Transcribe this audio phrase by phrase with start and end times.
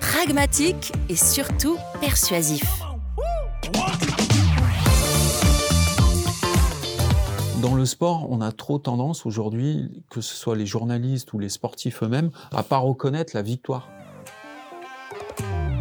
[0.00, 2.64] pragmatique et surtout persuasif.
[7.62, 11.50] Dans le sport, on a trop tendance aujourd'hui, que ce soit les journalistes ou les
[11.50, 13.90] sportifs eux-mêmes, à pas reconnaître la victoire.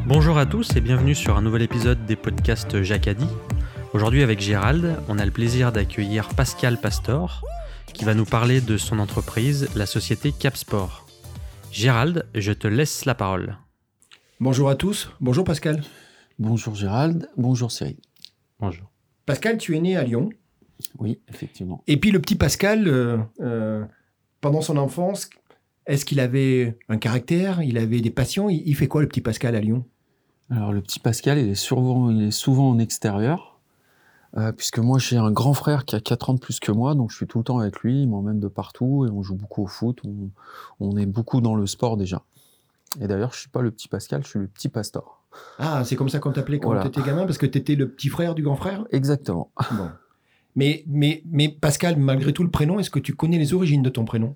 [0.06, 3.28] Bonjour à tous et bienvenue sur un nouvel épisode des podcasts Jacadi.
[3.94, 7.42] Aujourd'hui avec Gérald, on a le plaisir d'accueillir Pascal Pastor,
[7.94, 11.06] qui va nous parler de son entreprise, la société Capsport.
[11.72, 13.58] Gérald, je te laisse la parole.
[14.42, 15.84] Bonjour à tous, bonjour Pascal.
[16.40, 17.98] Bonjour Gérald, bonjour Cyril.
[18.58, 18.90] Bonjour.
[19.26, 20.30] Pascal, tu es né à Lyon.
[20.98, 21.84] Oui, effectivement.
[21.88, 23.84] Et puis le petit Pascal, euh, euh,
[24.40, 25.30] pendant son enfance,
[25.88, 27.62] est-ce qu'il avait un caractère?
[27.62, 28.50] Il avait des passions?
[28.50, 29.84] Il, il fait quoi le petit Pascal à Lyon?
[30.50, 33.60] Alors le petit Pascal, il est souvent, il est souvent en extérieur,
[34.38, 36.96] euh, puisque moi j'ai un grand frère qui a 4 ans de plus que moi,
[36.96, 39.36] donc je suis tout le temps avec lui, il m'emmène de partout et on joue
[39.36, 40.30] beaucoup au foot, on,
[40.80, 42.24] on est beaucoup dans le sport déjà.
[43.02, 45.24] Et d'ailleurs, je suis pas le petit Pascal, je suis le petit Pastor.
[45.60, 46.82] Ah, c'est comme ça qu'on t'appelait quand Voilà.
[46.82, 48.86] tu étais gamin, parce que tu étais le petit frère du grand frère?
[48.92, 49.52] Exactement.
[49.72, 49.90] Bon.
[50.56, 53.90] Mais, mais, mais Pascal, malgré tout le prénom, est-ce que tu connais les origines de
[53.90, 54.36] ton prénom?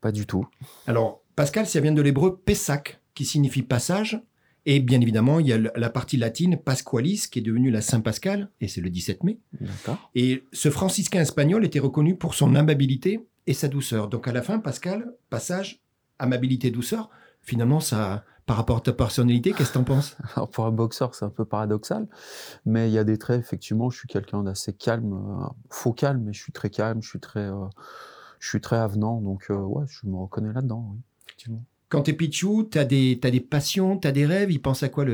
[0.00, 0.46] Pas du tout.
[0.86, 4.20] Alors, Pascal, ça vient de l'hébreu Pessac, qui signifie passage.
[4.66, 8.48] Et bien évidemment, il y a la partie latine Pasqualis, qui est devenue la Saint-Pascal,
[8.62, 9.38] et c'est le 17 mai.
[10.14, 14.08] Et ce franciscain espagnol était reconnu pour son amabilité et sa douceur.
[14.08, 15.82] Donc à la fin, Pascal, passage,
[16.18, 17.10] amabilité, douceur,
[17.44, 20.16] finalement, ça, par rapport à ta personnalité, qu'est-ce que t'en penses?
[20.36, 22.06] Alors pour un boxeur, c'est un peu paradoxal,
[22.66, 26.22] mais il y a des traits, effectivement, je suis quelqu'un d'assez calme, euh, faux calme,
[26.24, 27.66] mais je suis très calme, je suis très, euh,
[28.40, 31.64] je suis très avenant, donc euh, ouais, je me reconnais là-dedans, oui, effectivement.
[31.94, 35.04] Quand t'es Pichou, t'as des, t'as des passions, t'as des rêves, il pense à quoi.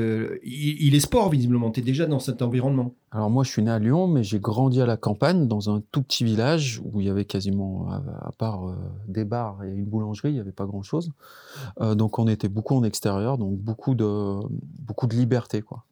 [0.43, 2.95] Il, est sport, visiblement, t'es déjà dans cet environnement.
[3.11, 5.83] Alors moi, je suis né à Lyon, mais j'ai grandi à la campagne, dans un
[5.91, 7.97] tout petit village où il y avait quasiment, à,
[8.27, 8.75] à part euh,
[9.07, 11.11] des bars et une boulangerie, il n'y avait pas grand-chose.
[11.81, 14.39] Euh, donc on était beaucoup en extérieur, donc beaucoup de,
[14.79, 15.83] beaucoup de liberté, quoi.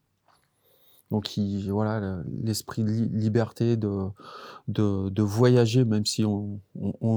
[1.12, 4.08] Donc il- voilà, le- l'esprit de li- liberté, de,
[4.68, 6.60] de, de voyager, même si on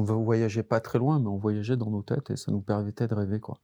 [0.02, 3.06] va voyager pas très loin, mais on voyageait dans nos têtes et ça nous permettait
[3.08, 3.58] de rêver, quoi.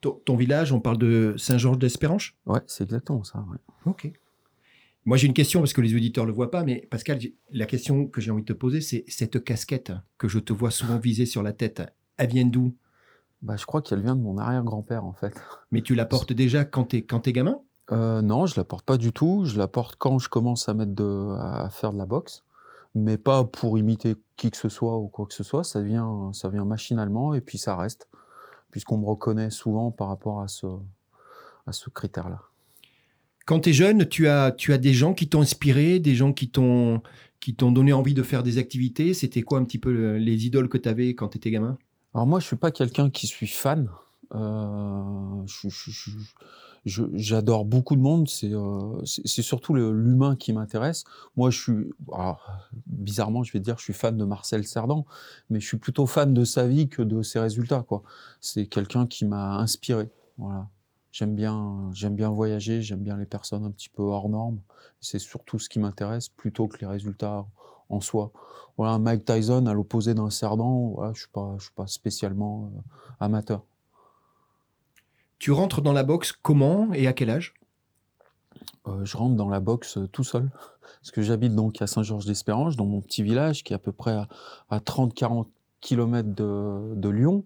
[0.00, 3.44] Ton, ton village, on parle de Saint-Georges d'Espéranche Ouais, c'est exactement ça.
[3.50, 3.58] ouais.
[3.86, 4.10] Ok.
[5.06, 7.18] Moi, j'ai une question parce que les auditeurs ne le voient pas, mais Pascal,
[7.50, 10.70] la question que j'ai envie de te poser, c'est cette casquette que je te vois
[10.70, 11.82] souvent viser sur la tête,
[12.16, 12.74] elle vient d'où?
[13.42, 15.34] Bah, je crois qu'elle vient de mon arrière-grand-père, en fait.
[15.70, 17.60] Mais tu la portes déjà quand t'es quand t'es gamin?
[17.92, 19.44] Euh, non, je la porte pas du tout.
[19.44, 22.42] Je la porte quand je commence à mettre de, à faire de la boxe,
[22.94, 25.64] mais pas pour imiter qui que ce soit ou quoi que ce soit.
[25.64, 28.08] Ça vient, ça vient machinalement et puis ça reste,
[28.70, 30.66] puisqu'on me reconnaît souvent par rapport à ce,
[31.66, 32.40] à ce critère-là.
[33.46, 36.32] Quand tu es jeune, tu as, tu as des gens qui t'ont inspiré, des gens
[36.32, 37.02] qui t'ont
[37.40, 39.12] qui t'ont donné envie de faire des activités.
[39.12, 41.76] C'était quoi un petit peu le- les idoles que tu avais quand tu étais gamin?
[42.14, 43.90] Alors moi, je suis pas quelqu'un qui suis fan.
[44.34, 46.34] Euh, je- je- je- je-
[46.84, 48.28] J'adore beaucoup de monde.
[48.28, 51.04] C'est euh, surtout l'humain qui m'intéresse.
[51.36, 52.46] Moi, je suis alors,
[52.86, 55.04] bizarrement, je vais dire, je suis fan de Marcel Cerdan,
[55.50, 57.86] mais je suis plutôt fan de sa vie que de ses résultats.
[58.40, 60.10] C'est quelqu'un qui m'a inspiré.
[60.38, 60.68] Voilà.
[61.12, 62.82] J'aime bien, j'aime bien voyager.
[62.82, 64.58] J'aime bien les personnes un petit peu hors normes.
[65.00, 67.46] C'est surtout ce qui m'intéresse plutôt que les résultats
[67.88, 68.32] en soi.
[68.76, 72.72] Voilà, Mike Tyson à l'opposé d'un Cerdan, voilà, je suis pas, je suis pas spécialement
[72.74, 72.80] euh,
[73.20, 73.62] amateur.
[75.44, 77.52] Tu rentres dans la boxe comment et à quel âge?
[78.86, 80.50] Euh, je rentre dans la boxe euh, tout seul,
[80.80, 84.12] parce que j'habite donc à Saint-Georges-d'Espérange, dans mon petit village qui est à peu près
[84.12, 84.26] à,
[84.70, 85.44] à 30-40
[85.82, 87.44] km de, Lyon.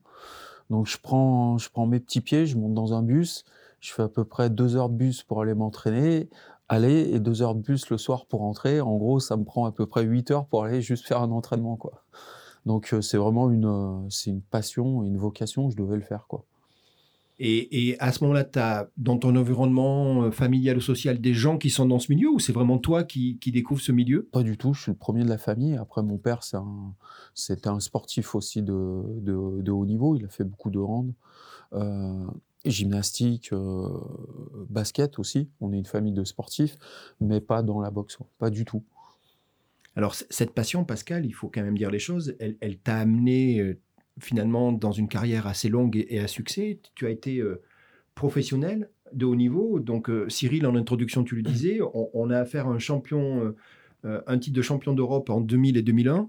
[0.70, 3.44] Donc je prends, je prends mes petits pieds, je monte dans un bus,
[3.80, 6.28] je fais à peu près deux heures de bus pour aller m'entraîner,
[6.68, 8.80] aller et deux heures de bus le soir pour rentrer.
[8.80, 11.32] En gros, ça me prend à peu près huit heures pour aller juste faire un
[11.32, 12.04] entraînement, quoi.
[12.64, 16.44] Donc euh, c'est vraiment une, c'est une passion, une vocation, je devais le faire, quoi.
[17.40, 21.34] Et, et, à ce moment-là, tu as dans ton environnement euh, familial ou social des
[21.34, 24.28] gens qui sont dans ce milieu ou c'est vraiment toi qui, qui découvres ce milieu?
[24.32, 25.76] Pas du tout, je suis le premier de la famille.
[25.76, 26.94] Après, mon père, c'est un,
[27.64, 30.16] un, sportif aussi de, de, de, haut niveau.
[30.16, 31.12] Il a fait beaucoup de hand,
[31.74, 32.26] euh,
[32.64, 33.88] gymnastique, euh,
[34.68, 35.48] basket aussi.
[35.60, 36.76] On est une famille de sportifs,
[37.20, 38.82] mais pas dans la boxe, pas du tout.
[39.94, 43.60] Alors, cette passion, Pascal, il faut quand même dire les choses, elle, elle t'a amené
[43.60, 43.80] euh,
[44.20, 46.80] finalement dans une carrière assez longue et, à succès.
[46.94, 47.60] Tu as été euh,
[48.14, 49.80] professionnel de haut niveau.
[49.80, 53.54] Donc, euh, Cyril, en introduction, tu le disais, on, a affaire à un champion,
[54.04, 56.28] euh, un titre de champion d'Europe en 2000 et 2001.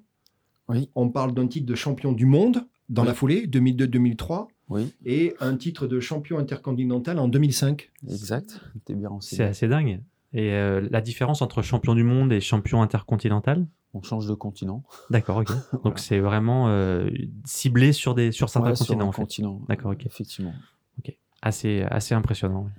[0.70, 0.90] Oui.
[0.96, 4.48] On parle d'un titre de champion du monde dans la foulée, 2002-2003.
[4.70, 4.94] Oui.
[5.04, 7.92] Et un titre de champion intercontinental en 2005.
[8.08, 8.62] Exact.
[8.88, 10.02] bien C'est assez dingue.
[10.32, 13.66] Et la différence entre champion du monde et champion intercontinental?
[13.94, 14.84] On change de continent.
[15.10, 15.50] D'accord, ok.
[15.84, 17.10] Donc c'est vraiment euh,
[17.46, 19.12] ciblé sur, des, sur certains continents.
[19.12, 20.06] Sur D'accord, ok.
[20.06, 20.54] Effectivement.
[21.00, 21.16] Ok.
[21.42, 22.70] Assez, assez impressionnant.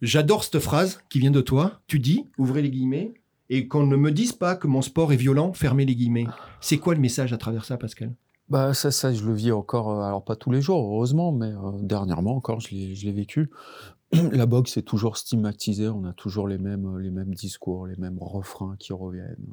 [0.00, 1.80] J'adore cette phrase qui vient de toi.
[1.86, 3.14] Tu dis, ouvrez les guillemets,
[3.50, 6.26] et qu'on ne me dise pas que mon sport est violent, fermez les guillemets.
[6.60, 8.12] C'est quoi le message à travers ça, Pascal?
[8.48, 11.52] Bah ça, ça, je le vis encore, euh, alors pas tous les jours, heureusement, mais
[11.52, 13.50] euh, dernièrement encore, je l'ai vécu.
[14.12, 18.18] la boxe est toujours stigmatisée, on a toujours les mêmes, les mêmes discours, les mêmes
[18.18, 19.52] refrains qui reviennent.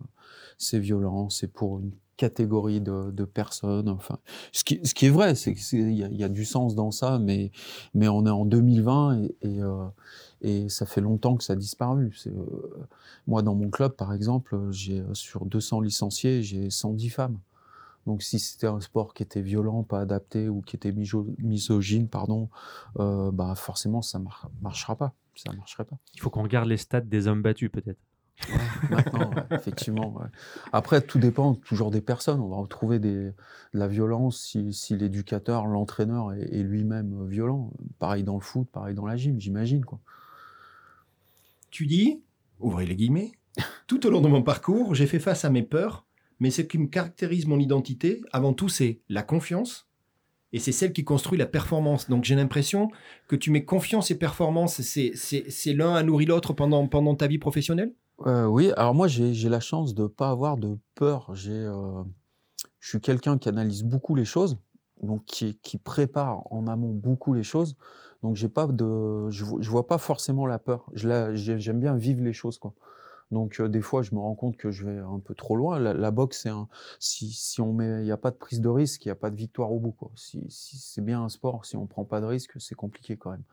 [0.57, 3.89] C'est violent, c'est pour une catégorie de, personnes.
[3.89, 4.19] Enfin,
[4.51, 7.51] ce qui, est vrai, c'est qu'il y, a du sens dans ça, mais,
[7.95, 9.85] on est en 2020 et, et, euh,
[10.41, 12.15] et ça fait longtemps que ça a disparu.
[12.27, 12.31] Euh,
[13.27, 17.39] moi, dans mon club, par exemple, j'ai sur 200 licenciés, j'ai 110 femmes.
[18.05, 22.49] Donc si c'était un sport qui était violent, pas adapté ou qui était misogyne, pardon,
[22.99, 24.25] euh, bah forcément ça ne
[24.61, 25.13] marchera pas.
[25.35, 25.97] Ça marcherait pas.
[26.13, 27.99] Il faut qu'on regarde les stats des hommes battus peut-être.
[28.89, 30.15] Maintenant, effectivement.
[30.73, 32.39] Après, tout dépend toujours des personnes.
[32.39, 33.33] On va retrouver des, de
[33.73, 37.71] la violence si, si l'éducateur, l'entraîneur est, est lui-même violent.
[37.99, 39.85] Pareil dans le foot, pareil dans la gym, j'imagine.
[39.85, 39.99] quoi.
[41.71, 42.21] Tu dis,
[42.59, 43.31] ouvrez les guillemets,
[43.87, 46.05] tout au long de mon parcours, j'ai fait face à mes peurs
[46.39, 49.87] mais ce qui me caractérise mon identité, avant tout, c'est la confiance.
[50.53, 52.09] Et c'est celle qui construit la performance.
[52.09, 52.89] Donc j'ai l'impression
[53.27, 57.39] que tu mets confiance et performance, c'est l'un a nourri l'autre pendant, pendant ta vie
[57.39, 57.93] professionnelle?
[58.25, 61.33] Euh, Oui, alors moi j'ai la chance de ne pas avoir de peur.
[61.47, 62.03] Euh,
[62.79, 64.57] je suis quelqu'un qui analyse beaucoup les choses,
[65.01, 67.75] donc qui, prépare en amont beaucoup les choses.
[68.23, 70.89] Donc j'ai pas de, je, je vois pas forcément la peur.
[70.93, 72.57] J'aime bien vivre les choses.
[72.57, 72.73] quoi.
[73.31, 75.79] Donc des fois, je me rends compte que je vais un peu trop loin.
[75.79, 76.67] La, boxe, c'est un,
[76.99, 79.29] si, on met, il n'y a pas de prise de risque, il n'y a pas
[79.29, 79.95] de victoire au bout.
[80.15, 83.31] Si, si c'est bien un sport, si on prend pas de risque, c'est compliqué quand
[83.31, 83.43] même.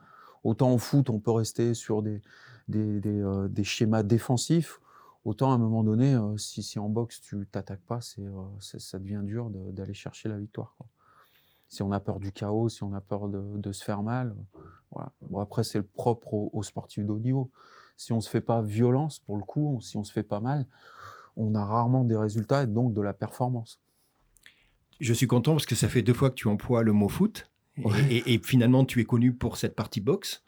[0.45, 2.21] Autant en foot, on peut rester sur des,
[2.69, 4.81] des schémas défensifs.
[5.25, 9.21] Autant à un moment donné, si, si en boxe tu t'attaques pas, c'est, ça devient
[9.23, 10.77] dur d'aller chercher la victoire.
[11.69, 14.35] Si on a peur du chaos, si on a peur de, se faire mal.
[15.23, 17.51] Bon, après, c'est le propre aux, aux sportifs de haut niveau
[17.97, 20.41] si on ne se fait pas violence, pour le coup, si on se fait pas
[20.41, 20.67] mal,
[21.37, 23.81] on a rarement des résultats et donc de la performance.
[25.01, 27.51] Je suis content parce que ça fait deux fois que tu emploies le mot foot.
[28.11, 30.45] Et, finalement, tu es connu pour cette partie boxe.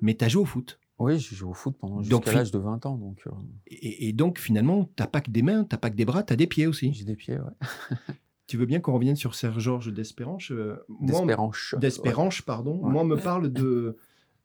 [0.00, 0.78] Mais tu as joué au foot.
[0.98, 2.96] Oui, j'ai joué au foot pendant jusqu'à l'âge de 20 ans.
[2.96, 3.30] Donc, euh.
[3.68, 6.24] et, donc, finalement, tu n'as pas que des mains, tu n'as pas que des bras,
[6.24, 6.92] tu as des pieds aussi.
[6.92, 7.96] J'ai des pieds, ouais.
[8.48, 10.52] tu veux bien qu'on revienne sur Serge Georges d'Espéranche
[11.00, 11.76] D'Espéranche.
[11.78, 12.80] D'Espéranche, pardon.
[12.82, 13.96] Moi, on me parle de,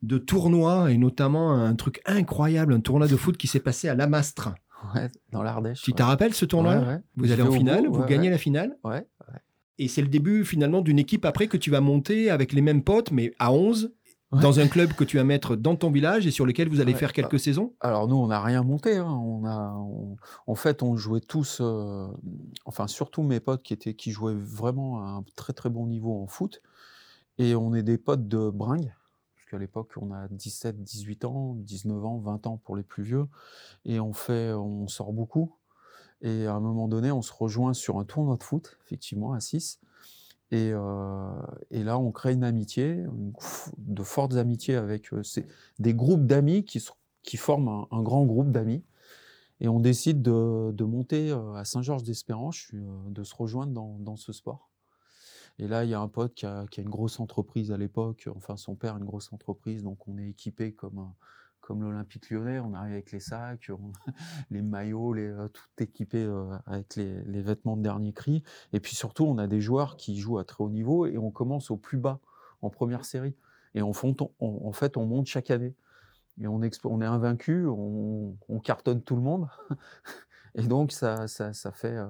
[0.02, 3.96] de tournois, et notamment un truc incroyable, un tournoi de foot qui s'est passé à
[3.96, 4.54] Lamastre.
[4.94, 5.82] Ouais, dans l'Ardèche.
[5.82, 8.76] Tu te rappelles ce tournoi Vous allez en finale, vous gagnez la finale?
[8.84, 9.06] Ouais.
[9.78, 12.82] Et c'est le début finalement d'une équipe après que tu vas monter avec les mêmes
[12.82, 13.92] potes, mais à 11,
[14.32, 16.94] dans un club que tu vas mettre dans ton village et sur lequel vous allez
[16.94, 17.72] faire quelques saisons?
[17.80, 18.96] Alors nous, on n'a rien monté.
[18.96, 19.06] Hein.
[19.08, 19.76] On a,
[20.46, 22.06] en fait, on jouait tous, euh,
[22.64, 26.20] enfin surtout mes potes qui, étaient, qui jouaient vraiment à un très très bon niveau
[26.20, 26.62] en foot.
[27.38, 28.92] Et on est des potes de bringue
[29.54, 33.26] à l'époque, on a 17, 18 ans, 19 ans, 20 ans pour les plus vieux,
[33.84, 35.54] et on fait, on sort beaucoup.
[36.24, 39.40] Et à un moment donné, on se rejoint sur un tournoi de foot, effectivement, à
[39.40, 39.78] 6.
[40.50, 41.30] Et, euh,
[41.70, 43.04] et, là, on crée une amitié,
[43.76, 45.22] de fortes amitiés avec euh,
[45.78, 46.82] des groupes d'amis qui,
[47.22, 48.82] qui, forment un, grand groupe d'amis.
[49.60, 54.70] Et on décide de, monter euh, à Saint-Georges-d'Espérance, de se rejoindre dans, ce sport.
[55.58, 58.56] Et là, il y a un pote qui a, une grosse entreprise à l'époque, enfin
[58.56, 61.12] son père a une grosse entreprise, donc on est équipé comme,
[61.64, 63.70] comme l'Olympique lyonnais, on arrive avec les sacs,
[64.50, 68.42] les maillots, les, euh, tout équipé euh, avec les, vêtements de dernier cri.
[68.74, 71.30] Et puis surtout, on a des joueurs qui jouent à très haut niveau et on
[71.30, 72.20] commence au plus bas,
[72.60, 73.34] en première série.
[73.74, 75.74] Et en, fait, on monte chaque année.
[76.38, 79.48] Et on, on est invaincu, on, cartonne tout le monde.
[80.54, 81.96] et donc, ça, ça, ça fait...
[81.96, 82.06] Euh,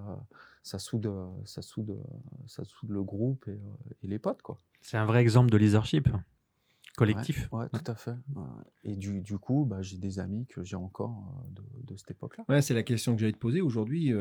[0.63, 1.13] ça soude,
[1.45, 2.03] ça soude,
[2.47, 4.59] ça soude le groupe et, les potes, quoi.
[4.81, 6.09] C'est un vrai exemple de leadership.
[6.97, 7.49] Collectif.
[7.53, 8.15] Ouais, tout à fait.
[8.83, 12.45] Et du, du coup, bah, j'ai des amis que j'ai encore de, de, cette époque-là.
[12.49, 14.13] Ouais, c'est la question que j'allais te poser aujourd'hui.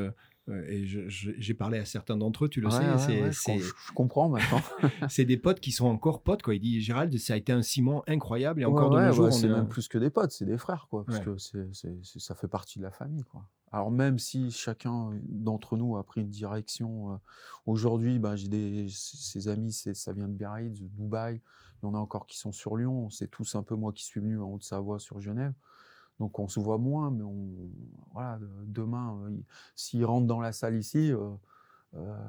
[0.48, 3.32] et j'ai parlé à certains d'entre eux, tu le sais.
[3.32, 4.60] c'est, je, comprends maintenant.
[5.08, 6.42] c'est des potes qui sont encore potes.
[6.42, 6.54] Quoi.
[6.54, 8.62] Il dit Gérald, ça a été un ciment incroyable.
[8.62, 9.32] Et encore de nos jours.
[9.32, 10.86] c'est même plus que des potes, c'est des frères.
[10.90, 13.24] Quoi, parce que ça fait partie de la famille.
[13.24, 13.46] Quoi.
[13.72, 17.20] Alors même si chacun d'entre nous a pris une direction,
[17.66, 21.40] aujourd'hui, bah, j'ai des ses amis, ça vient de Biarritz, de Dubaï,
[21.82, 24.04] il y en a encore qui sont sur Lyon, c'est tous un peu moi qui
[24.04, 25.52] suis venu en Haute-Savoie sur Genève.
[26.20, 27.48] Donc on se voit moins, mais on,
[28.12, 29.20] voilà, demain,
[29.74, 31.12] s'ils rentrent dans la salle ici,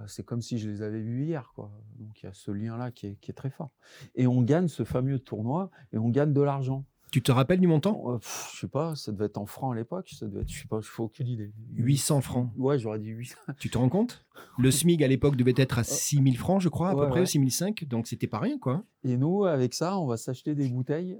[0.07, 1.51] c'est comme si je les avais vus hier.
[1.53, 1.71] Quoi.
[1.99, 3.69] Donc il y a ce lien-là qui qui est très fort.
[4.15, 6.85] Et on gagne ce fameux tournoi et on gagne de l'argent.
[7.11, 8.19] Tu te rappelles du montant?
[8.21, 10.61] Je Je sais pas, ça devait être en francs à l'époque, ça devait être, je
[10.61, 11.51] sais pas, je fais aucune idée.
[11.75, 12.51] 800 francs.
[12.57, 13.35] Ouais, j'aurais dit 800.
[13.59, 14.25] Tu te rends compte?
[14.57, 17.85] Le SMIC à l'époque devait être à 6000 francs, je crois, à peu près, 6005,
[17.85, 18.83] donc c'était pas rien, quoi.
[19.03, 21.19] Et nous, avec ça, on va s'acheter des bouteilles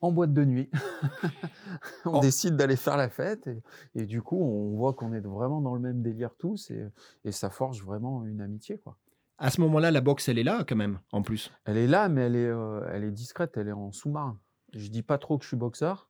[0.00, 0.68] en boîte de nuit.
[2.04, 2.20] on oh.
[2.20, 3.48] décide d'aller faire la fête
[3.94, 6.88] et, du coup, on voit qu'on est vraiment dans le même délire tous et,
[7.24, 8.96] et ça forge vraiment une amitié, quoi.
[9.38, 11.50] À ce moment-là, la boxe, elle est là quand même, en plus.
[11.64, 14.38] Elle est là, mais elle est, euh, elle est discrète, elle est en sous-marin.
[14.72, 16.08] Je dis pas trop que je suis boxeur.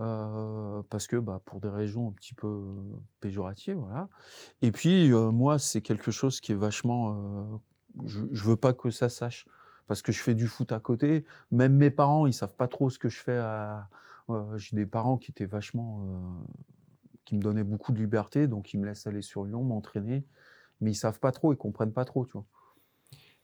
[0.00, 2.62] Euh, parce que bah, pour des raisons un petit peu
[3.20, 4.08] péjoratives, voilà.
[4.62, 7.14] Et puis euh, moi, c'est quelque chose qui est vachement.
[7.14, 9.46] Euh, je, je, veux pas que ça sache
[9.86, 11.26] parce que je fais du foot à côté.
[11.50, 13.38] Même mes parents, ils savent pas trop ce que je fais.
[14.56, 16.06] J'ai des parents qui étaient vachement,
[17.26, 20.24] qui me donnaient beaucoup de liberté, donc ils me laissent aller sur Lyon, m'entraîner,
[20.80, 22.46] mais ils savent pas trop, ils comprennent pas trop, tu vois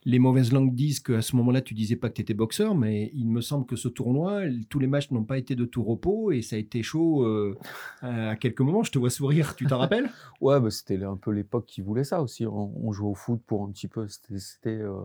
[0.05, 3.11] les mauvaises langues disent qu'à ce moment-là, tu disais pas que tu étais boxeur, mais
[3.15, 6.31] il me semble que ce tournoi, tous les matchs n'ont pas été de tout repos
[6.31, 7.57] et ça a été chaud euh,
[8.03, 8.83] à quelques moments.
[8.85, 10.09] Je te vois sourire, tu t'en rappelles?
[10.41, 12.47] Ouais, bah, c'était un peu l'époque qui voulait ça aussi.
[12.47, 15.01] On, jouait au foot pour un petit peu tester, euh,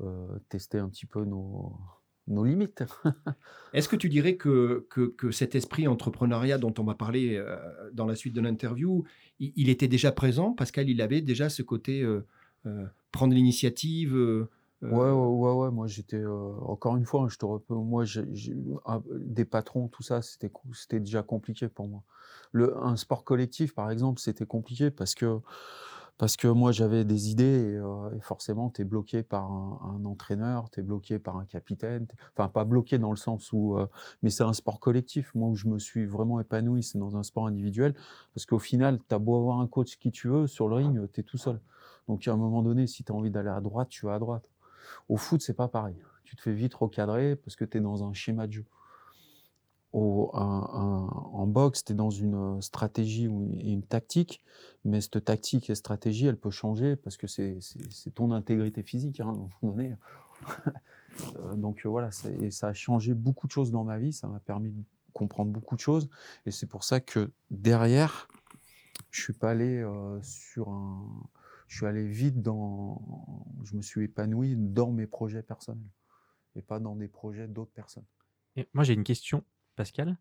[0.00, 1.76] euh, tester un petit peu nos,
[2.26, 2.82] nos limites.
[3.72, 7.40] Est-ce que tu dirais que, que, cet esprit entrepreneuriat dont on va parler
[7.92, 9.04] dans la suite de l'interview,
[9.38, 10.52] il, était déjà présent?
[10.52, 12.04] Pascal, il avait déjà ce côté
[13.12, 14.48] prendre l'initiative euh,
[14.84, 18.04] euh, Ouais, ouais, ouais, Moi, j'étais euh, encore une fois, je te moi,
[18.84, 22.02] ah, des patrons, tout ça, c'était c'était déjà compliqué pour moi.
[22.52, 25.40] Le, un sport collectif, par exemple, c'était compliqué parce que
[26.16, 27.78] parce que moi j'avais des idées
[28.16, 32.48] et, forcément tu es bloqué par un, entraîneur, tu es bloqué par un capitaine, enfin
[32.48, 33.78] pas bloqué dans le sens où,
[34.22, 35.32] mais c'est un sport collectif.
[35.36, 37.94] Moi où je me suis vraiment épanoui, c'est dans un sport individuel
[38.34, 41.08] parce qu'au final, tu as beau avoir un coach qui tu veux, sur le ring,
[41.12, 41.60] tu es tout seul.
[42.08, 44.18] Donc à un moment donné, si tu as envie d'aller à droite, tu vas à
[44.18, 44.48] droite.
[45.08, 45.96] Au foot, c'est pas pareil.
[46.24, 48.64] Tu te fais vite recadrer parce que tu es dans un schéma de jeu.
[49.92, 54.44] Au, en boxe, tu es dans une stratégie et une tactique,
[54.84, 57.58] mais cette tactique et stratégie, elle peut changer parce que c'est
[58.14, 59.20] ton intégrité physique.
[59.20, 59.96] À un moment donné.
[61.36, 62.10] Euh, donc voilà,
[62.40, 65.50] et ça a changé beaucoup de choses dans ma vie, ça m'a permis de comprendre
[65.50, 66.08] beaucoup de choses,
[66.46, 68.28] et c'est pour ça que derrière,
[69.10, 71.02] je suis pas allé euh, sur un,
[71.68, 75.90] je suis allé vite dans, je me suis épanoui dans mes projets personnels
[76.56, 78.06] et pas dans des projets d'autres personnes.
[78.56, 79.44] Et moi, j'ai une question,
[79.76, 80.16] Pascal.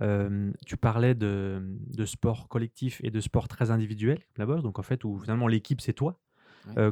[0.00, 5.04] tu parlais de, de, sport collectif et de sport très individuel, boxe, donc en fait,
[5.04, 6.20] où finalement l'équipe, c'est toi.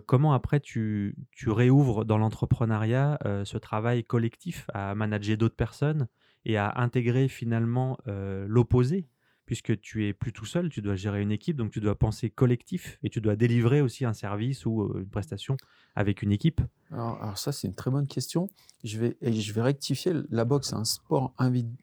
[0.07, 6.09] comment après tu, tu réouvres dans l'entrepreneuriat ce travail collectif à manager d'autres personnes
[6.45, 9.09] et à intégrer finalement l'opposé
[9.47, 12.31] puisque tu es plus tout seul, tu dois gérer une équipe, donc tu dois penser
[12.31, 15.57] collectif et tu dois délivrer aussi un service ou une prestation
[15.95, 16.61] avec une équipe
[16.93, 18.49] alors, ça, c'est une très bonne question.
[18.85, 20.13] Je vais, et je vais rectifier.
[20.31, 21.35] La boxe, c'est un sport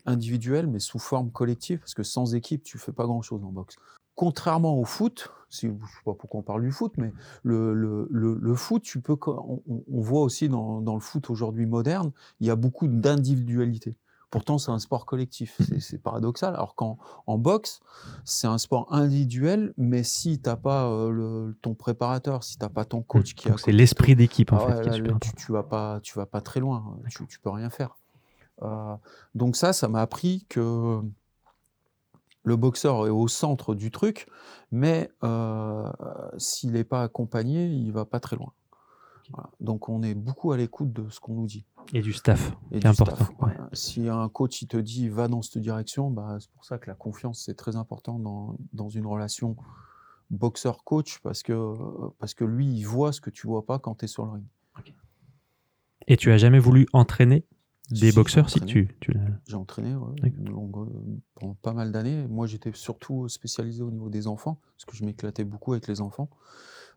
[0.05, 3.75] individuel, mais sous forme collective, parce que sans équipe, tu fais pas grand-chose en boxe.
[4.15, 7.12] Contrairement au foot, je ne sais pas pourquoi on parle du foot, mais
[7.43, 12.48] le, foot, tu peux, on, on voit aussi dans, dans le foot aujourd'hui moderne, il
[12.48, 13.98] y a beaucoup d'individualité.
[14.34, 15.62] Pourtant, c'est un sport collectif.
[15.80, 16.56] C'est paradoxal.
[16.56, 16.98] Alors qu'en
[17.28, 17.82] en boxe,
[18.25, 22.70] c'est un sport individuel, mais si tu n'as pas euh, ton préparateur, si tu n'as
[22.70, 23.56] pas ton coach qui a.
[23.60, 24.90] C'est l'esprit d'équipe, en ah fait.
[24.90, 26.98] tu, ne vas, pas, tu vas pas très loin.
[27.12, 27.96] Tu, ne peux rien faire.
[28.63, 28.96] Euh,
[29.36, 31.00] donc, ça, ça m'a appris que
[32.42, 34.28] le boxeur est au centre du truc,
[34.72, 35.88] mais euh,
[36.40, 38.52] s'il n'est pas accompagné, il va pas très loin.
[39.60, 41.66] Donc on est beaucoup à l'écoute de ce qu'on nous dit.
[41.94, 43.25] Et du staff, c'est important.
[43.74, 46.90] Si un coach il te dit va dans cette direction, bah, c'est pour ça que
[46.90, 49.56] la confiance c'est très important dans, dans une relation
[50.32, 51.75] boxeur-coach parce que,
[52.20, 54.32] parce que lui il voit ce que tu vois pas quand tu es sur le
[54.32, 54.46] ring.
[56.08, 57.46] Et tu as jamais voulu entraîner
[57.92, 59.13] des boxeurs si tu, tu
[59.48, 59.96] J'ai entraîné
[61.36, 62.28] pendant pas mal d'années.
[62.28, 66.02] Moi j'étais surtout spécialisé au niveau des enfants parce que je m'éclatais beaucoup avec les
[66.02, 66.30] enfants.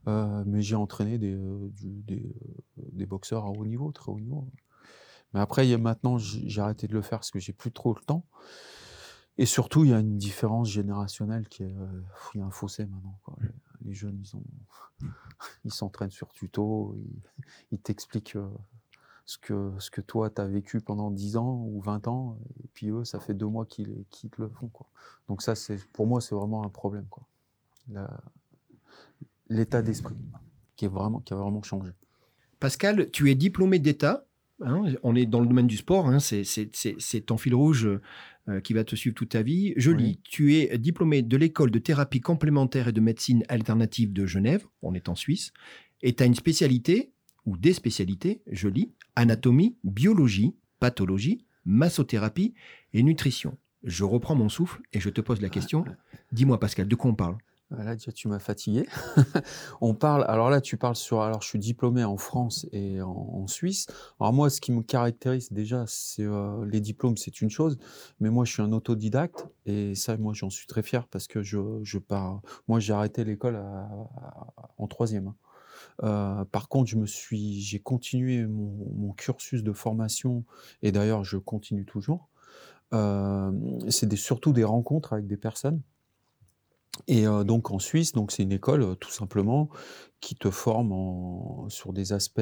[0.09, 2.23] Euh, mais j'ai entraîné des, euh, des,
[2.79, 4.47] euh, des, boxeurs à haut niveau, très haut niveau.
[5.35, 8.25] Mais après, maintenant, j'ai arrêté de le faire parce que j'ai plus trop le temps.
[9.39, 11.75] Et surtout, il y a une différence générationnelle qui est.
[11.77, 12.03] Euh,
[12.35, 13.19] il y a un fossé maintenant.
[13.85, 14.43] Les, jeunes, ils ont,
[15.65, 16.97] ils s'entraînent sur tuto,
[17.71, 18.49] ils, t'expliquent euh,
[19.27, 22.69] ce que, ce que toi, tu as vécu pendant 10 ans ou 20 ans, et
[22.73, 24.69] puis eux, ça fait deux mois qu'ils te le font.
[24.69, 24.87] Quoi.
[25.29, 27.07] Donc ça, c'est pour moi, c'est vraiment un problème.
[27.11, 27.27] Quoi.
[29.49, 30.17] l'état d'esprit
[30.77, 31.93] qui, est vraiment, qui a vraiment changé.
[32.59, 34.25] Pascal, tu es diplômé d'État.
[34.65, 37.89] Hein, on est dans le domaine du sport, hein, c'est ton fil rouge
[38.49, 39.75] euh, qui va te suivre toute ta vie.
[39.77, 44.25] Je lis, tu es diplômé de l'école de thérapie complémentaire et de médecine alternative de
[44.25, 45.53] Genève, on est en Suisse,
[46.03, 47.13] et tu as une spécialité,
[47.45, 52.55] ou des spécialités, je lis, anatomie, biologie, pathologie, massothérapie
[52.93, 53.59] et nutrition.
[53.83, 55.85] Je reprends mon souffle et je te pose la question.
[56.33, 57.37] Dis-moi Pascal, de quoi on parle?
[57.71, 58.87] Là, tu m'as fatigué.
[59.81, 60.25] on parle.
[60.29, 61.23] Alors là, tu parles sur.
[61.23, 63.87] Alors, je suis diplômé en France et en, Suisse.
[64.21, 67.79] Alors moi, ce qui me caractérise déjà, c'est euh, les diplômes, c'est une chose,
[68.21, 71.43] mais moi, je suis un autodidacte et ça, moi, j'en suis très fier parce que
[71.43, 72.41] je, pars.
[72.69, 73.61] Moi, j'ai arrêté l'école
[74.79, 75.29] en troisième.
[75.29, 75.37] Hein.
[76.03, 80.45] Euh, par contre, je me suis, j'ai continué mon, cursus de formation
[80.83, 82.29] et d'ailleurs, je continue toujours.
[82.93, 83.53] Euh,
[83.89, 85.81] c'est surtout des rencontres avec des personnes
[87.07, 89.69] et donc en Suisse, donc c'est une école tout simplement
[90.21, 92.41] qui te forme sur des aspects,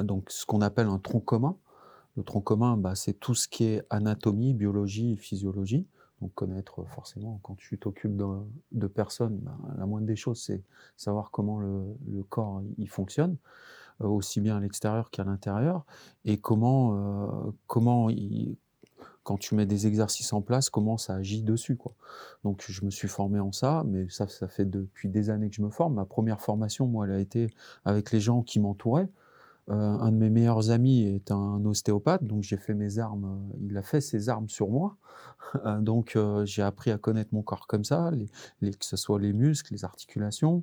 [0.00, 1.56] donc ce qu'on appelle un tronc commun.
[2.16, 5.86] Le tronc commun, bah, c'est tout ce qui est anatomie, biologie physiologie.
[6.20, 10.64] Donc connaître forcément, quand tu t'occupes de, personnes, bah, la moindre des choses, c'est
[10.96, 11.94] savoir comment le,
[12.28, 13.36] corps il fonctionne,
[14.00, 15.84] aussi bien à l'extérieur qu'à l'intérieur,
[16.24, 18.56] et comment, comment il,
[19.28, 21.78] quand tu mets des exercices en place, comment ça agit dessus.
[22.44, 25.60] Donc je me suis formé en ça, mais ça fait depuis des années que je
[25.60, 25.96] me forme.
[25.96, 27.50] Ma première formation, moi, elle a été
[27.84, 29.10] avec les gens qui m'entouraient.
[29.70, 33.56] Euh, un de mes meilleurs amis est un ostéopathe, donc j'ai fait mes armes, euh,
[33.68, 34.96] il a fait ses armes sur moi.
[35.64, 38.10] Euh, donc j'ai appris à connaître mon corps comme ça,
[38.60, 40.62] les, que ce soit les muscles, les articulations.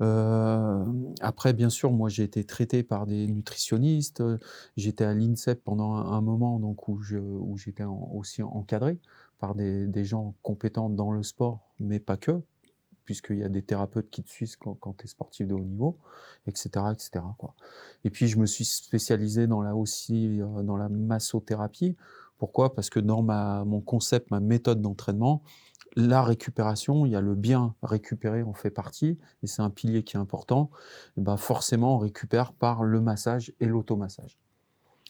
[0.00, 4.22] après, bien sûr, moi j'ai été traité par des nutritionnistes.
[4.76, 7.00] J'étais à l'INSEP pendant un, moment donc, où
[7.56, 8.98] j'étais aussi encadré
[9.38, 12.42] par des, des gens compétents dans le sport, mais pas que,
[13.08, 15.96] puisqu'il y a des thérapeutes qui te suivent quand, tu es sportif de haut niveau,
[16.46, 16.68] etc.
[16.92, 17.24] etc.
[17.38, 17.54] Quoi.
[18.04, 21.96] Et puis, je me suis spécialisé dans la, aussi euh, dans la massothérapie.
[22.36, 22.74] Pourquoi?
[22.74, 25.42] Parce que dans ma, mon concept, ma méthode d'entraînement,
[25.96, 30.02] la récupération, il y a le bien récupérer en fait partie, et c'est un pilier
[30.02, 30.70] qui est important.
[31.16, 34.38] Et ben forcément, on récupère par le massage et l'automassage.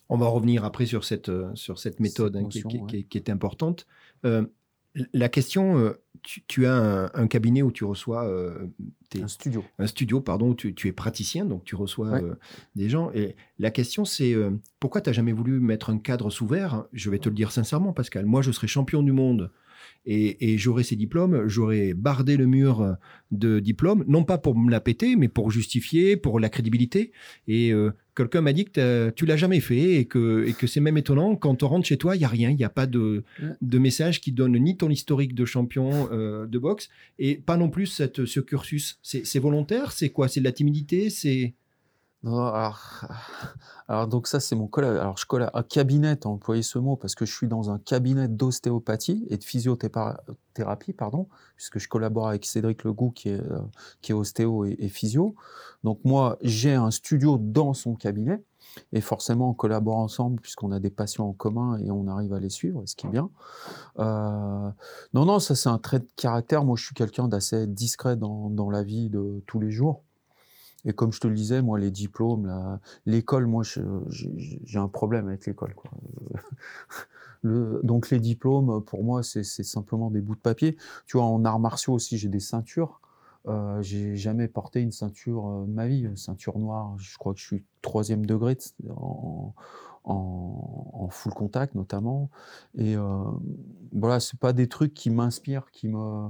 [0.08, 3.88] On va revenir après sur cette, euh, sur cette méthode hein, qui, est importante.
[4.24, 4.46] Euh,
[5.12, 8.66] la question, euh, tu, as un, cabinet où tu reçois euh,
[9.20, 12.34] un studio, un studio pardon, où tu, es praticien, donc tu reçois euh,
[12.76, 13.10] des gens.
[13.14, 14.34] Et la question, c'est
[14.80, 16.84] pourquoi tu n'as jamais voulu mettre un cadre sous verre?
[16.92, 18.26] Je vais te le dire sincèrement, Pascal.
[18.26, 19.50] Moi, je serais champion du monde
[20.10, 22.96] et, j'aurais ces diplômes, j'aurais bardé le mur
[23.30, 27.12] de diplômes, non pas pour me la péter, mais pour justifier, pour la crédibilité.
[27.46, 30.80] Et euh, quelqu'un m'a dit que tu l'as jamais fait et que, et que c'est
[30.80, 32.86] même étonnant, quand on rentre chez toi, il n'y a rien, il n'y a pas
[32.86, 33.22] de,
[33.60, 37.68] de message qui donne ni ton historique de champion euh, de boxe et pas non
[37.68, 38.98] plus cette, ce cursus.
[39.02, 39.92] C'est volontaire?
[39.92, 40.28] C'est quoi?
[40.28, 41.10] C'est de la timidité?
[41.10, 41.54] C'est
[42.24, 44.96] alors, donc ça c'est mon collègue.
[44.96, 47.78] Alors je colle à cabinet, à employer ce mot parce que je suis dans un
[47.78, 53.60] cabinet d'ostéopathie et de physiothérapie, pardon, puisque je collabore avec Cédric Legout qui est euh,
[54.02, 55.36] qui est ostéo et, physio.
[55.84, 58.42] Donc moi j'ai un studio dans son cabinet
[58.92, 62.40] et forcément on collabore ensemble puisqu'on a des patients en commun et on arrive à
[62.40, 63.30] les suivre, ce qui est bien.
[64.00, 64.70] Euh,
[65.14, 66.64] non non ça c'est un trait de caractère.
[66.64, 70.02] Moi je suis quelqu'un d'assez discret dans, dans la vie de tous les jours.
[70.84, 75.46] Et comme je te le disais, moi, les diplômes, l'école, moi, j'ai un problème avec
[75.46, 75.74] l'école.
[77.44, 80.76] donc les diplômes, pour moi, c'est simplement des bouts de papier.
[81.06, 83.00] Tu vois, en arts martiaux aussi, j'ai des ceintures.
[83.46, 86.94] Euh, j'ai jamais porté une ceinture euh, de ma vie, une ceinture noire.
[86.98, 88.58] Je crois que je suis troisième degré
[88.94, 89.54] en,
[91.10, 92.30] full contact notamment.
[92.76, 93.24] Et euh,
[93.92, 96.28] voilà, c'est pas des trucs qui m'inspirent, qui me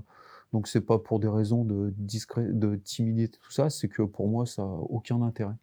[0.52, 2.44] donc c'est pas pour des raisons de, discré...
[2.44, 5.56] de timidité, tout ça, c'est que pour moi, ça n'a aucun intérêt.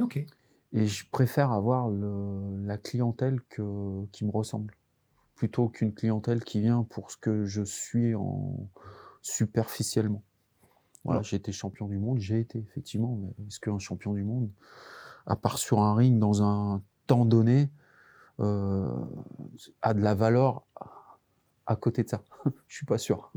[0.00, 0.24] Ok.
[0.72, 4.04] Et je préfère avoir la clientèle que...
[4.12, 4.74] qui me ressemble,
[5.34, 8.68] plutôt qu'une clientèle qui vient pour ce que je suis en...
[9.22, 10.22] superficiellement.
[11.04, 14.50] Voilà, j'ai été champion du monde, j'ai été effectivement, mais est-ce qu'un champion du monde,
[15.26, 17.70] à part sur un ring dans un temps donné,
[18.40, 18.92] euh,
[19.80, 20.66] a de la valeur
[21.64, 22.22] à côté de ça?
[22.66, 23.32] Je suis pas sûr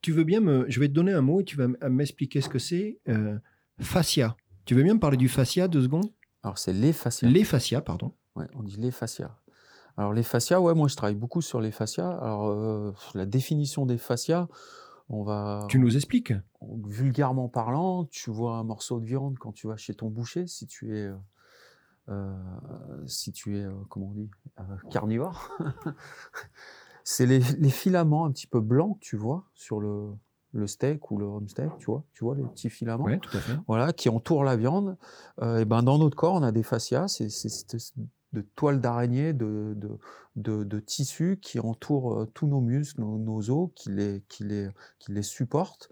[0.00, 0.64] tu veux bien me.
[0.68, 2.98] Je vais te donner un mot et tu vas m'expliquer ce que c'est.
[3.08, 3.38] Euh,
[3.80, 4.36] fascia.
[4.64, 6.12] Tu veux bien me parler du fascia deux secondes?
[6.42, 7.28] Alors, c'est les fascias.
[7.28, 8.12] Les fascias, pardon.
[8.36, 9.36] Ouais, on dit les fascias.
[9.96, 12.10] Alors, les fascias, ouais, moi, je travaille beaucoup sur les fascias.
[12.10, 14.48] Alors, euh, la définition des fascias,
[15.08, 15.66] on va.
[15.68, 16.32] Tu nous expliques
[16.86, 20.66] Vulgairement parlant, tu vois un morceau de viande quand tu vas chez ton boucher, si
[20.66, 21.10] tu es.
[22.08, 22.32] Euh,
[23.06, 24.30] si tu es, comment on dit,
[24.90, 25.50] carnivore.
[27.10, 30.10] c'est les, les, filaments un petit peu blancs que tu vois sur le,
[30.52, 33.36] le steak ou le home steak, tu vois, tu vois les petits filaments, ouais, tout
[33.36, 33.58] à fait.
[33.66, 34.96] voilà, qui entourent la viande.
[35.42, 37.28] Euh, et ben dans notre corps, on a des fascias, c'est
[38.32, 39.98] de toiles d'araignée, de, de,
[40.36, 44.44] de, de, tissus qui entourent euh, tous nos muscles, nos, nos, os, qui les, qui,
[44.44, 44.68] les,
[45.00, 45.90] qui les supportent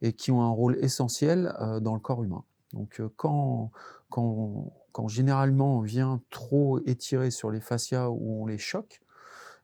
[0.00, 2.44] et qui ont un rôle essentiel euh, dans le corps humain.
[2.74, 3.72] Donc quand,
[4.08, 9.02] quand, quand généralement on vient trop étirer sur les fascias ou on les choque,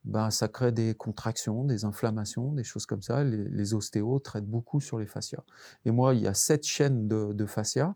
[0.06, 3.24] ben, ça crée des contractions, des inflammations, des choses comme ça.
[3.24, 5.42] Les, les, ostéos traitent beaucoup sur les fascias.
[5.84, 7.94] Et moi, il y a sept chaînes de, de fascias.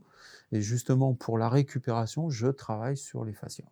[0.50, 3.68] Et justement, pour la récupération, je travaille sur les fascias.